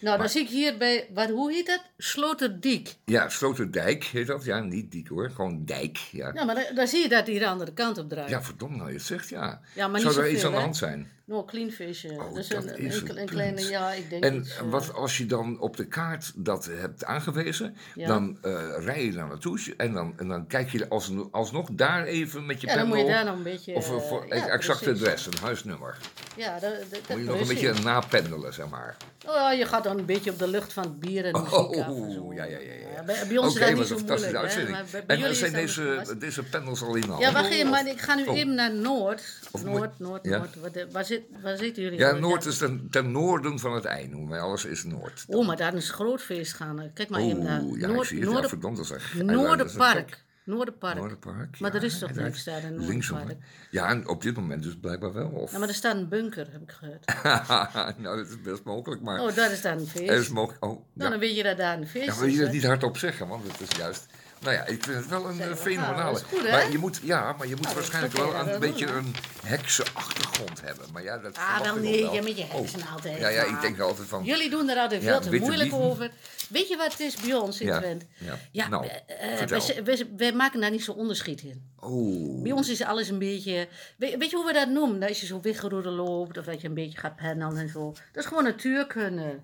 [0.00, 1.82] Nou, dan zie ik hier bij, wat, hoe heet dat?
[1.98, 2.94] Sloterdijk.
[3.04, 4.44] Ja, Sloterdijk heet dat.
[4.44, 5.30] Ja, niet dik hoor.
[5.30, 5.96] Gewoon dijk.
[5.96, 8.30] Ja, Ja, maar dan, dan zie je dat hij de andere kant op draait.
[8.30, 9.60] ja verdomd nou, je zegt ja.
[9.74, 11.10] Ja, maar Zou niet er iets aan de hand zijn?
[11.28, 12.08] Nou, clean visje.
[12.08, 14.92] Oh, dus dat een, is een, een kleine, ja, ik denk En iets, eh, wat
[14.94, 18.06] als je dan op de kaart dat hebt aangewezen, Ja.
[18.06, 22.04] dan eh, rij je naar naartoe en dan, en dan kijk je als, alsnog daar
[22.04, 23.74] even met je Ja, dan moet je daar nog een beetje...
[23.74, 25.96] Of eh, eh, voor ja, exact adres, een huisnummer.
[26.36, 28.96] Ja, dat, dat, Moet je nog een beetje napendelen, zeg maar.
[29.26, 31.54] Oh, je gaat dan een beetje op de lucht van het bier en de muziek
[31.54, 31.86] af.
[31.86, 32.20] en zo.
[32.20, 32.72] Oh, ja, ja, ja.
[32.96, 33.02] ja.
[33.02, 34.32] Bij, bij ons Oké, is dat niet een zo moeilijk.
[34.32, 34.38] Hè?
[34.38, 34.70] uitzending.
[34.76, 37.20] Maar bij, bij En zijn deze, deze panels al in al.
[37.20, 38.36] Ja, wacht even, maar ik ga nu Oh.
[38.36, 39.22] even naar Noord.
[39.64, 40.24] Noord, Noord?
[40.24, 40.56] Noord.
[40.60, 41.98] Waar, waar, zit, waar zitten jullie?
[41.98, 44.40] Ja, Noord is ten, ten noorden van het ei noemen wij.
[44.40, 45.24] Alles is Noord.
[45.26, 46.90] Oh, maar daar is een groot feest gaan.
[46.94, 48.08] Kijk maar ja, ik Noord.
[48.08, 49.22] Ja, verdomd, dat is.
[49.22, 50.26] Noorderpark.
[50.44, 50.96] Noorderpark.
[50.96, 51.60] Noorderpark.
[51.60, 53.48] Maar ja, er is toch niks daar in Linksom, Noorderpark?
[53.70, 55.28] Ja, en op dit moment dus blijkbaar wel.
[55.28, 55.52] Of...
[55.52, 57.04] Ja, maar er staat een bunker, heb ik gehoord.
[58.02, 59.20] nou, dat is best mogelijk, maar...
[59.20, 60.10] Oh, daar is daar een feest.
[60.10, 60.64] Er is mogelijk...
[60.64, 62.18] Oh, Nou, dan weet je dat daar een feest Ja, is.
[62.18, 64.06] wil je dat niet hardop zeggen, want het is juist...
[64.40, 66.18] Nou ja, ik vind het wel een eh, fenomenale...
[66.18, 69.14] goed, maar je moet, ja, maar je moet Nou, waarschijnlijk wel een beetje een
[69.44, 70.86] hekse achtergrond hebben.
[70.92, 72.14] Maar ja, dat Ah, wel nee, wel.
[72.14, 72.50] ja, met je Oh.
[72.54, 73.18] heksen altijd.
[73.18, 74.24] Ja, ja, ik denk altijd van...
[74.24, 76.10] Jullie doen er altijd Ja, veel te moeilijk over.
[76.48, 78.06] Weet je wat het is bij ons in Ja, Twente?
[78.18, 78.38] ja.
[78.52, 81.70] Ja, Nou, eh, eh, wij, wij, maken daar niet zo onderscheid in.
[81.80, 82.42] Oh.
[82.42, 83.68] Bij ons is alles een beetje...
[83.96, 85.00] Weet, weet je hoe we dat noemen?
[85.00, 87.92] Dat je zo weggeroeden loopt of dat je een beetje gaat pennen en zo.
[88.12, 89.38] Dat is gewoon natuurkunde.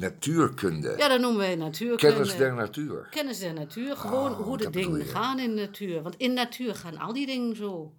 [0.00, 0.94] Natuurkunde.
[0.98, 2.14] Ja, dat noemen wij natuurkunde.
[2.14, 3.06] Kennis der natuur.
[3.10, 3.96] Kennis der natuur.
[3.96, 6.02] Gewoon Oh, hoe de dingen gaan in de natuur.
[6.02, 7.92] Want in de natuur gaan al die dingen zo.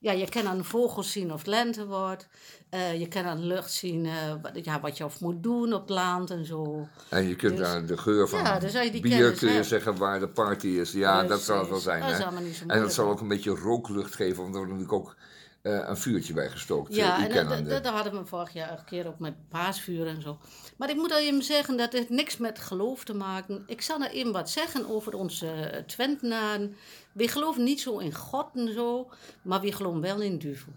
[0.00, 2.28] Ja, je kan aan vogels zien of het lente wordt.
[2.70, 5.72] Eh, je kan aan de lucht zien eh, wat, ja, wat je of moet doen
[5.72, 6.88] op het land en zo.
[7.08, 9.38] En je kunt Dus- aan de geur van Ja, dan zou je die bier kennis
[9.38, 10.92] kun je zeggen waar de party is.
[10.92, 12.00] Ja, dat zal het wel zijn.
[12.00, 12.66] Dat hè?
[12.66, 15.16] en dat zal ook een beetje rooklucht geven, want er natuurlijk ook
[15.62, 16.94] een vuurtje bij gestookt.
[16.94, 20.38] Ja, eh, en dat, hadden we vorig jaar een keer ook met paasvuur en zo.
[20.76, 23.62] Maar ik moet al even zeggen, dat heeft niks met geloof te maken.
[23.66, 26.76] Ik zal nou even wat zeggen over onze uh, Twentenaren.
[27.12, 29.10] We geloven niet zo in God en zo,
[29.42, 30.72] maar we geloven wel in duivel.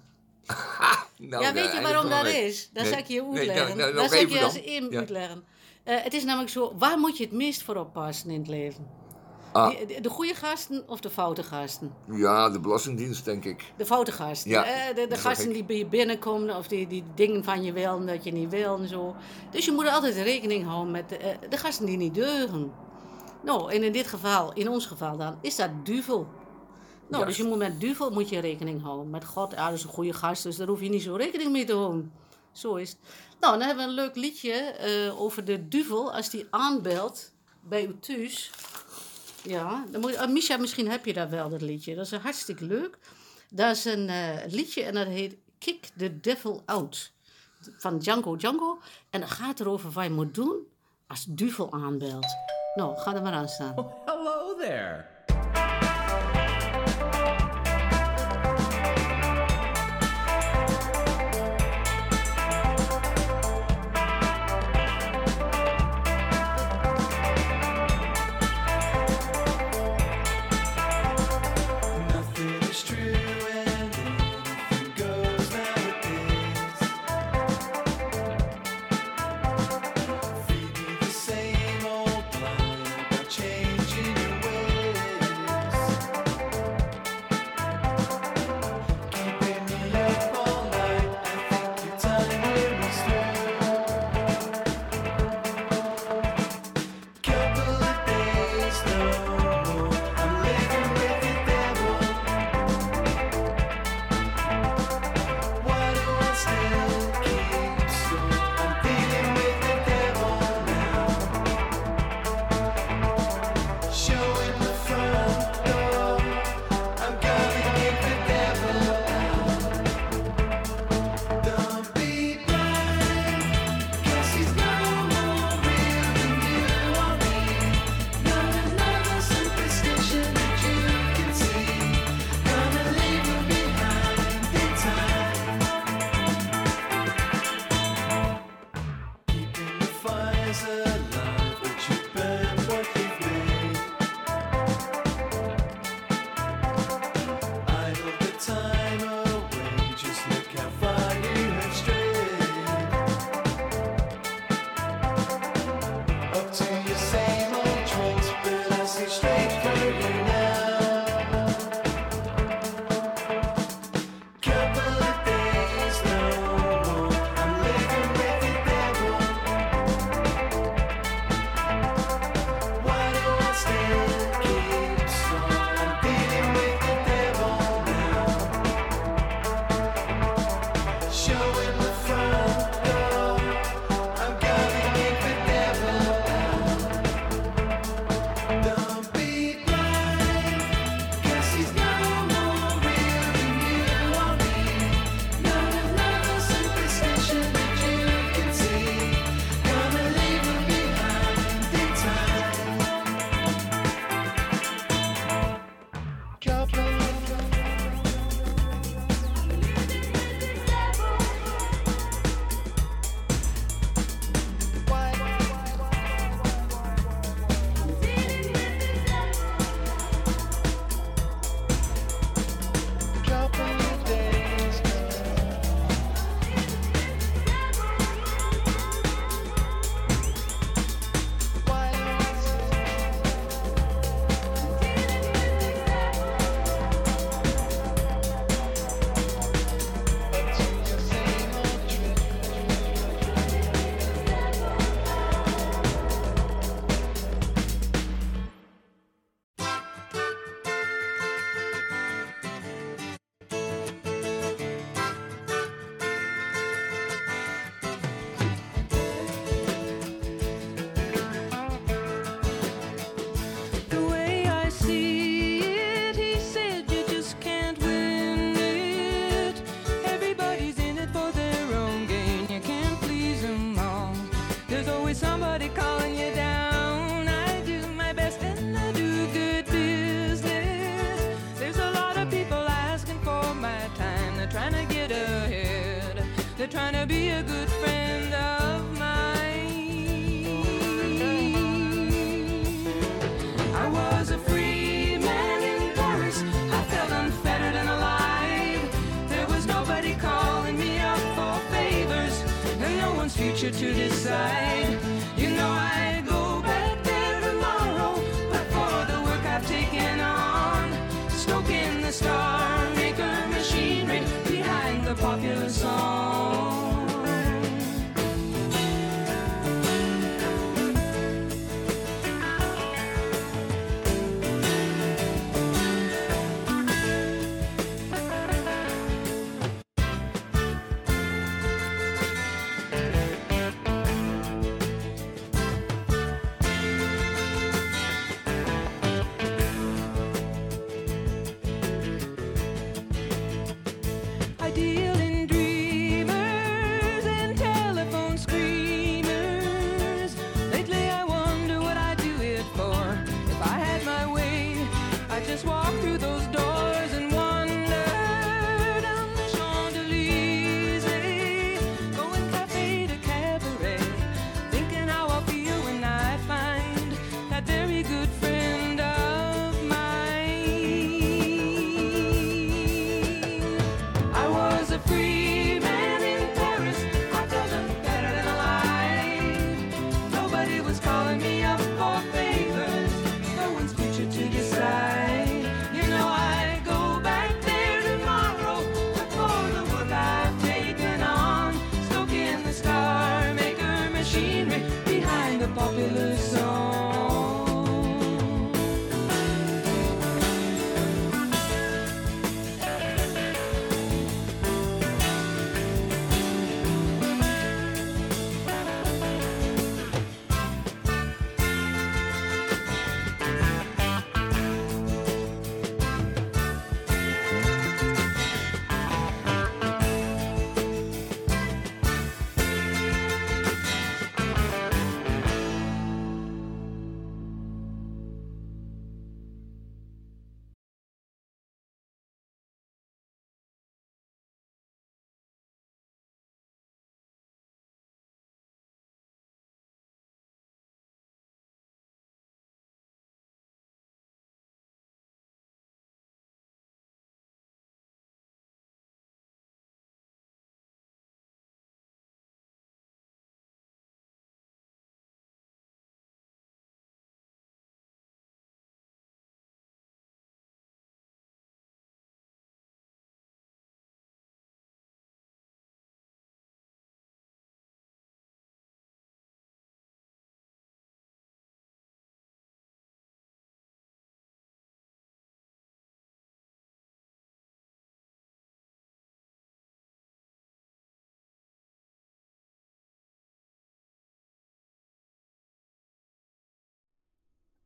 [1.17, 2.69] Nou, ja, weet je waarom dat is?
[2.73, 2.91] Dat Nee.
[2.91, 3.77] zal ik je Nee, uitleggen.
[3.77, 4.97] nou, nou, dat zal ik je als Ja.
[4.97, 5.43] uitleggen.
[5.83, 8.87] Eh, het is namelijk zo, waar moet je het meest voor oppassen in het leven?
[9.51, 9.77] Ah.
[9.87, 11.93] De, de goede gasten of de foute gasten?
[12.11, 13.73] Ja, de Belastingdienst, denk ik.
[13.77, 14.51] De foute gasten.
[14.51, 17.73] Ja, eh, de de gasten die bij je binnenkomen of die, die dingen van je
[17.73, 19.15] willen dat je niet wil en zo.
[19.49, 22.71] Dus je moet er altijd rekening houden met de, eh, de gasten die niet deugen.
[23.43, 26.27] Nou, en in dit geval, in ons geval dan, is dat duvel.
[27.07, 29.09] Nou, dus je moet met duvel moet je rekening houden.
[29.09, 31.51] Met God, ja, dat is een goede gast, dus daar hoef je niet zo rekening
[31.51, 32.11] mee te houden.
[32.51, 32.99] Zo is het.
[33.39, 37.31] Nou, dan hebben we een leuk liedje eh, over de duvel als die aanbelt
[37.61, 38.51] bij u thuis.
[39.43, 41.95] Ja, dan moet ah, Misha, misschien heb je dat wel, dat liedje.
[41.95, 42.97] Dat is hartstikke leuk.
[43.49, 47.11] Dat is een eh, liedje en dat heet Kick the Devil Out.
[47.77, 48.79] Van Django Django.
[49.09, 50.67] En dat gaat erover wat je moet doen
[51.07, 52.25] als duvel aanbelt.
[52.75, 53.73] Nou, ga er maar aan staan.
[54.05, 55.05] Hello there.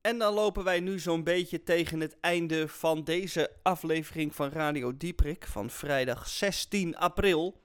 [0.06, 4.97] En dan lopen wij nu zo'n beetje tegen het einde van deze aflevering van Radio
[4.97, 7.62] Dieprik van vrijdag 16 april.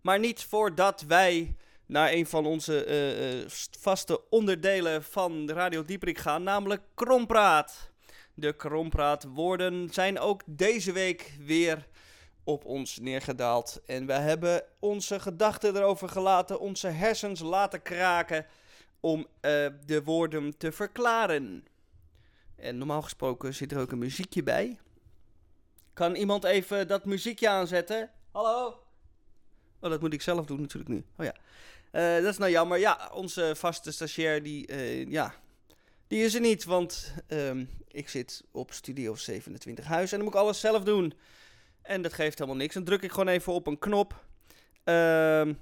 [0.00, 1.56] Maar niet voordat wij
[1.86, 3.48] naar een van onze eh, eh,
[3.80, 7.90] vaste onderdelen van Radio Dieprik gaan, namelijk Krompraat.
[8.34, 11.86] De Krompraat-woorden zijn ook deze week weer
[12.44, 13.80] op ons neergedaald.
[13.86, 18.46] En we hebben onze gedachten erover gelaten, onze hersens laten kraken
[19.00, 21.64] om eh, de woorden te verklaren.
[22.56, 24.78] En normaal gesproken zit er ook een muziekje bij.
[25.92, 28.10] Kan iemand even dat muziekje aanzetten?
[28.32, 28.82] Hallo?
[29.80, 31.04] Oh, dat moet ik zelf doen natuurlijk nu.
[31.16, 31.34] Oh ja.
[31.90, 32.78] Eh, dat is nou jammer.
[32.78, 35.34] Ja, onze vaste stagiair, die, eh, ja,
[36.06, 36.64] die is er niet.
[36.64, 41.14] Want ehm, ik zit op Studio 27 Huis en dan moet ik alles zelf doen.
[41.82, 42.74] En dat geeft helemaal niks.
[42.74, 44.24] Dan druk ik gewoon even op een knop.
[44.84, 45.52] Ehm,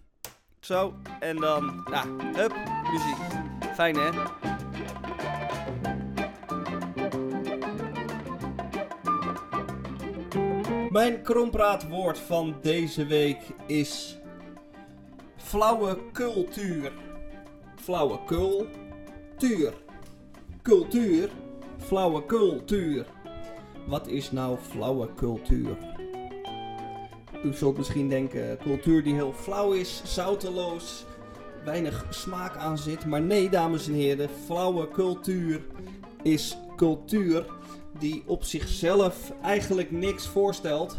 [0.61, 0.95] zo.
[1.21, 2.55] En dan, nou, hup,
[2.93, 3.75] muziek.
[3.75, 4.11] Fijn hè?
[10.93, 14.19] Mijn krompraatwoord van deze week is
[15.37, 16.93] flauwe cultuur.
[17.77, 19.73] Flauwe cultuur.
[20.63, 21.31] Cultuur.
[21.79, 23.07] Flauwe cultuur.
[23.87, 25.77] Wat is nou flauwe cultuur?
[27.45, 31.05] U zult misschien denken, cultuur die heel flauw is, zouteloos,
[31.65, 33.07] weinig smaak aan zit.
[33.07, 35.61] Maar nee, dames en heren, flauwe cultuur
[36.23, 37.45] is cultuur
[38.03, 40.97] die op zichzelf eigenlijk niks voorstelt.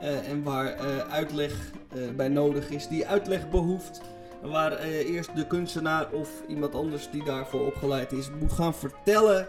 [0.00, 4.00] eh, en waar eh, uitleg eh, bij nodig is, die uitleg behoeft.
[4.42, 9.48] Waar eerst de kunstenaar of iemand anders die daarvoor opgeleid is, moet gaan vertellen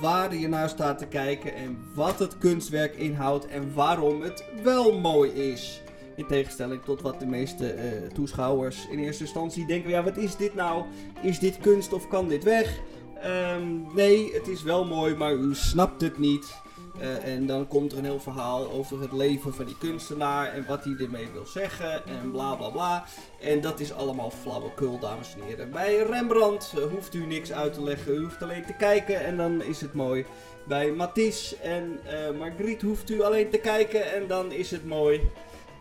[0.00, 4.98] waar je naar staat te kijken en wat het kunstwerk inhoudt en waarom het wel
[4.98, 5.82] mooi is.
[6.16, 7.74] In tegenstelling tot wat de meeste
[8.14, 10.84] toeschouwers in eerste instantie denken: ja, wat is dit nou?
[11.22, 12.80] Is dit kunst of kan dit weg?
[13.24, 16.62] Ehm, nee, het is wel mooi, maar u snapt het niet.
[16.98, 20.64] Eh, en dan komt er een heel verhaal over het leven van die kunstenaar en
[20.66, 23.04] wat hij ermee wil zeggen en bla bla bla.
[23.40, 25.70] En dat is allemaal flauwekul, dames en heren.
[25.70, 29.36] Bij Rembrandt eh, hoeft u niks uit te leggen, u hoeft alleen te kijken en
[29.36, 30.24] dan is het mooi.
[30.64, 35.20] Bij Matisse en eh, Marguerite hoeft u alleen te kijken en dan is het mooi.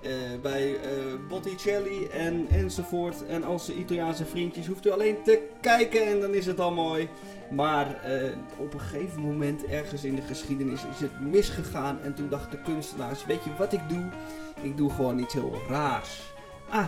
[0.03, 0.89] Eh, bij eh,
[1.29, 6.33] Botticelli en enzovoort en al zijn Italiaanse vriendjes hoeft u alleen te kijken en dan
[6.33, 7.09] is het al mooi.
[7.51, 12.29] Maar eh, op een gegeven moment ergens in de geschiedenis is het misgegaan en toen
[12.29, 14.09] dachten de kunstenaars, weet je wat ik doe?
[14.61, 16.21] Ik doe gewoon iets heel raars.
[16.69, 16.87] Ah,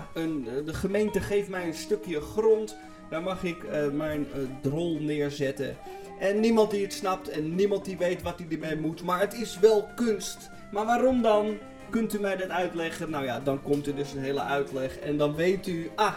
[0.65, 2.77] de gemeente geeft mij een stukje grond,
[3.09, 3.57] daar mag ik
[3.93, 4.27] mijn
[4.61, 5.77] drol neerzetten.
[6.19, 9.33] En niemand die het snapt en niemand die weet wat hij ermee moet, maar het
[9.33, 10.49] is wel kunst.
[10.71, 11.57] Maar waarom dan?
[11.89, 13.09] Kunt u mij dat uitleggen?
[13.09, 16.13] Nou ja, dan komt er dus een hele uitleg en dan weet u, ah,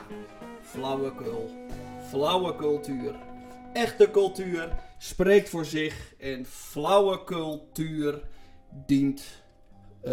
[0.62, 1.50] flauwekul.
[2.08, 3.14] Flauwe cultuur.
[3.72, 8.20] Echte cultuur spreekt voor zich en flauwe cultuur
[8.86, 9.22] dient
[10.00, 10.12] eh,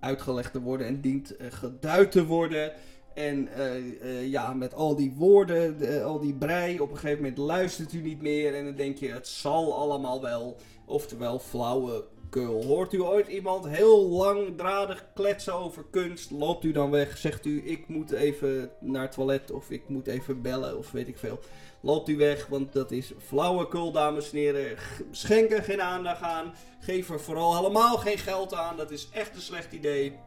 [0.00, 2.72] uitgelegd te worden en dient eh, geduid te worden.
[3.14, 7.38] En eh, ja, met al die woorden, de- al die brei, op een gegeven moment
[7.38, 10.56] luistert u niet meer en dan denk je, het zal allemaal wel.
[10.86, 12.04] Oftewel flauwe
[12.34, 16.30] Hoort u ooit iemand heel langdradig kletsen over kunst?
[16.30, 17.18] Loopt u dan weg?
[17.18, 21.08] Zegt u, ik moet even naar het toilet of ik moet even bellen of weet
[21.08, 21.38] ik veel.
[21.80, 24.76] Loopt u weg, want dat is flauwekul, dames en heren.
[25.10, 26.54] Schenk er geen aandacht aan.
[26.80, 28.76] Geef er vooral helemaal geen geld aan.
[28.76, 30.18] Dat is echt een slecht idee.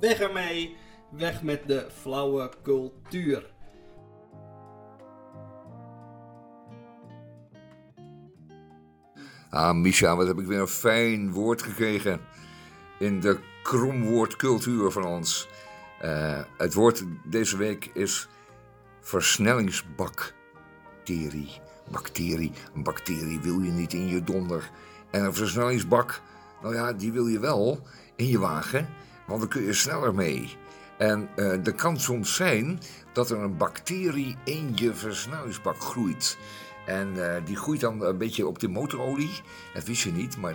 [0.00, 0.76] Weg ermee.
[1.10, 3.53] Weg met de flauwe cultuur.
[9.54, 12.20] Ah, Misha, wat heb ik weer een fijn woord gekregen
[12.98, 15.48] in de kromwoordcultuur van ons.
[16.00, 18.28] Eh, het woord deze week is
[19.00, 21.60] versnellingsbacterie.
[21.90, 22.52] Bacterie.
[22.74, 24.70] Een bacterie wil je niet in je donder.
[25.10, 26.20] En een versnellingsbak,
[26.62, 27.80] nou ja, die wil je wel
[28.16, 28.88] in je wagen,
[29.26, 30.56] want dan kun je sneller mee.
[30.98, 32.80] En eh er kan soms zijn
[33.12, 36.38] dat er een bacterie in je versnellingsbak groeit.
[36.86, 39.40] En eh, die groeit dan een beetje op de motorolie.
[39.74, 40.54] Dat wist je niet, maar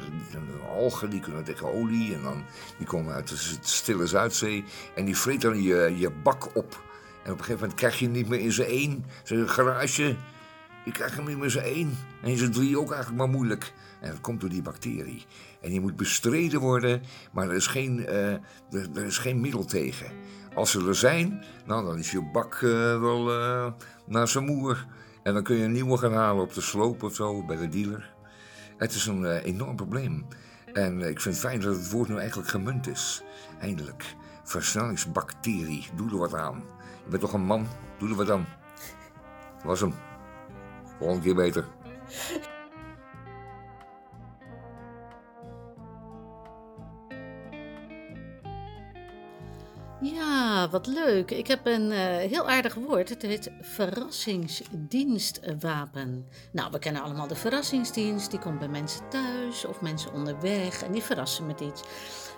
[0.69, 2.13] algen die kunnen tegen olie.
[2.13, 2.43] En dan,
[2.77, 4.63] die komen uit de stille Zuidzee.
[4.95, 6.83] En die vreet dan je, je bak op.
[7.23, 9.05] En op een gegeven moment krijg je hem niet meer in zijn één.
[9.23, 10.15] Zijn garage,
[10.85, 11.97] je krijgt hem niet meer in zijn één.
[12.21, 13.73] En in zijn drie ook eigenlijk maar moeilijk.
[14.01, 15.25] En dat komt door die bacterie.
[15.61, 17.01] En die moet bestreden worden,
[17.31, 18.31] maar er is geen, eh,
[18.71, 20.07] er, is geen middel tegen.
[20.53, 23.23] Als ze er zijn, nou, dan is je bak eh, wel
[24.05, 24.85] naar zijn moer.
[25.29, 27.69] En dan kun je een nieuwe gaan halen op de sloop of zo, bij de
[27.69, 28.13] dealer.
[28.77, 30.25] Het is een eh, enorm probleem.
[30.73, 33.23] En eh, ik vind het fijn dat het woord nu eigenlijk gemunt is.
[33.59, 34.15] Eindelijk.
[34.43, 35.87] Versnellingsbacterie.
[35.95, 36.63] Doe er wat aan.
[37.03, 37.67] Je bent toch een man?
[37.97, 38.47] Doe er wat aan.
[39.63, 39.93] Was hem.
[40.97, 41.65] Volgende keer beter.
[50.01, 51.31] Ja, wat leuk.
[51.31, 53.09] Ik heb een eh, heel aardig woord.
[53.09, 56.27] Het heet verrassingsdienstwapen.
[56.51, 58.31] Nou, we kennen allemaal de verrassingsdienst.
[58.31, 61.81] Die komt bij mensen thuis of mensen onderweg en die verrassen met iets.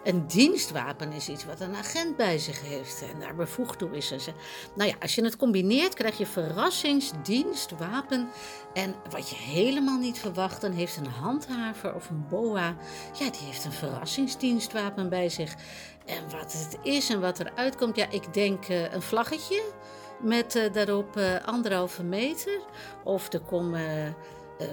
[0.03, 4.07] Een dienstwapen is iets wat een agent bij zich heeft en daar bevoegd toe is.
[4.07, 4.33] Ze-
[4.75, 8.29] Nou ja, als je het combineert, krijg je verrassingsdienstwapen.
[8.73, 12.75] En wat je helemaal niet verwacht, dan heeft een handhaver of een boa,
[13.19, 15.53] ja, die heeft een verrassingsdienstwapen bij zich.
[16.05, 19.63] En wat het is en wat eruit komt, ja, ik denk eh, een vlaggetje
[20.19, 22.59] met eh, daarop eh, anderhalve meter.
[23.03, 24.15] Of er komen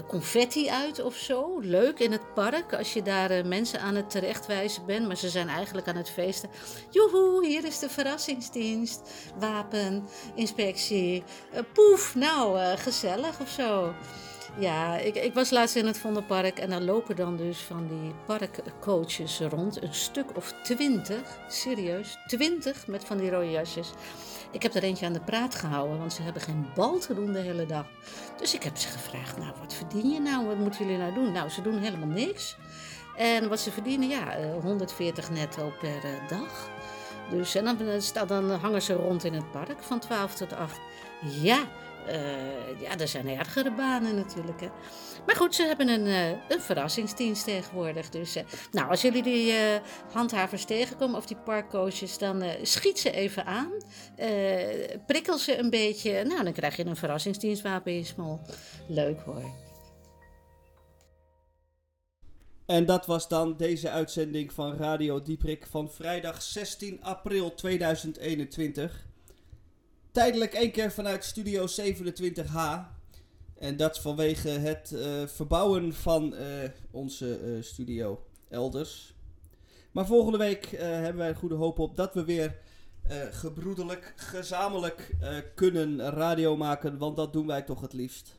[0.07, 1.59] confetti uit of zo.
[1.61, 5.49] Leuk in het park als je daar mensen aan het terechtwijzen bent, maar ze zijn
[5.49, 6.51] eigenlijk aan het feesten.
[6.91, 9.01] Joehoe, hier is de verrassingsdienst,
[9.39, 11.23] wapen, inspectie.
[11.53, 13.95] Eh, poef, nou, gezellig of zo.
[14.59, 18.15] Ja, ik, ik was laatst in het Vondelpark en daar lopen dan dus van die
[18.27, 19.83] parkcoaches rond.
[19.83, 23.91] Een stuk of twintig, serieus, twintig met van die rode jasjes.
[24.51, 27.33] Ik heb er eentje aan de praat gehouden, want ze hebben geen bal te doen
[27.33, 27.87] de hele dag.
[28.37, 30.47] Dus ik heb ze gevraagd, nou wat verdien je nou?
[30.47, 31.33] Wat moeten jullie nou doen?
[31.33, 32.57] Nou, ze doen helemaal niks.
[33.17, 36.71] En wat ze verdienen, ja, eh, 140 netto per eh, dag.
[37.31, 40.81] Dus en dan, eh, dan hangen ze rond in het park van 12 tot 8.
[41.21, 41.67] Ja,
[42.09, 44.61] Eh, ja, er zijn ergere banen natuurlijk.
[44.61, 44.69] Hè.
[45.27, 48.11] Maar goed, ze hebben een, eh, een verrassingsdienst tegenwoordig.
[48.11, 49.55] Dus eh, nou, als jullie die
[50.13, 53.73] handhavers tegenkomen of die parkcoaches, dan schiet ze even aan.
[55.07, 56.25] Prikkel ze een beetje.
[56.25, 58.41] Nou, dan krijg je een verrassingsdienstwapen in smol.
[58.89, 59.43] Leuk hoor.
[62.67, 69.08] En dat was dan deze uitzending van Radio Dieprik van vrijdag 16 april 2021.
[70.19, 72.59] Tijdelijk één keer vanuit Studio 27H.
[73.59, 79.15] En dat vanwege het eh, verbouwen van eh, onze eh, studio elders.
[79.93, 82.57] Maar volgende week hebben wij goede hoop op dat we weer
[83.31, 85.17] gebroedelijk, gezamenlijk
[85.55, 86.99] kunnen radio maken.
[86.99, 88.39] Want dat doen wij toch het liefst.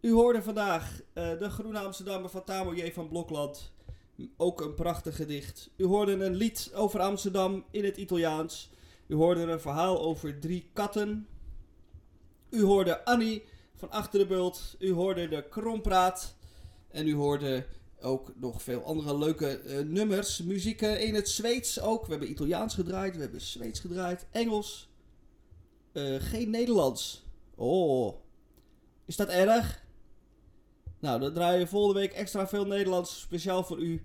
[0.00, 3.72] U hoorde vandaag de Groene Amsterdammer van Tamo van Blokland.
[4.36, 5.70] Ook een prachtig gedicht.
[5.76, 8.70] U hoorde een lied over Amsterdam in het Italiaans.
[9.12, 11.28] U hoorde een verhaal over drie katten.
[12.50, 13.44] U hoorde Annie
[13.74, 14.76] van Achter de Bult.
[14.78, 16.34] U hoorde de Krompraat.
[16.88, 17.66] En u hoorde
[18.00, 20.42] ook nog veel andere leuke eh, nummers.
[20.42, 22.04] Muziek eh, in het Zweeds ook.
[22.04, 23.14] We hebben Italiaans gedraaid.
[23.14, 24.26] We hebben Zweeds gedraaid.
[24.30, 24.88] Engels.
[25.92, 27.24] Eh, geen Nederlands.
[27.54, 28.14] Oh.
[29.04, 29.84] Is dat erg?
[30.98, 33.20] Nou, dan draaien we volgende week extra veel Nederlands.
[33.20, 34.02] Speciaal voor u.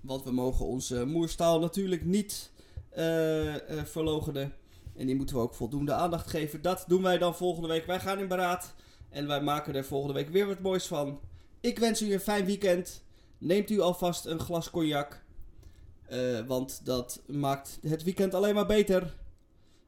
[0.00, 2.51] Want we mogen onze moerstaal natuurlijk niet
[2.94, 4.54] eh eh verloochenen.
[4.96, 6.62] En die moeten we ook voldoende aandacht geven.
[6.62, 7.86] Dat doen wij dan volgende week.
[7.86, 8.74] Wij gaan in beraad.
[9.10, 11.20] En wij maken er volgende week weer wat moois van.
[11.60, 13.04] Ik wens u een fijn weekend.
[13.38, 15.22] Neemt u alvast een glas cognac.
[16.06, 19.16] Eh, want dat maakt het weekend alleen maar beter.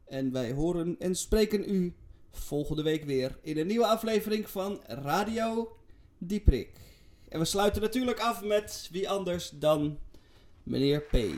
[0.05, 1.94] En wij horen en spreken u
[2.30, 5.76] volgende week weer in een nieuwe aflevering van Radio
[6.18, 6.70] Dieprik.
[7.28, 9.98] En we sluiten natuurlijk af met wie anders dan
[10.67, 11.37] meneer P.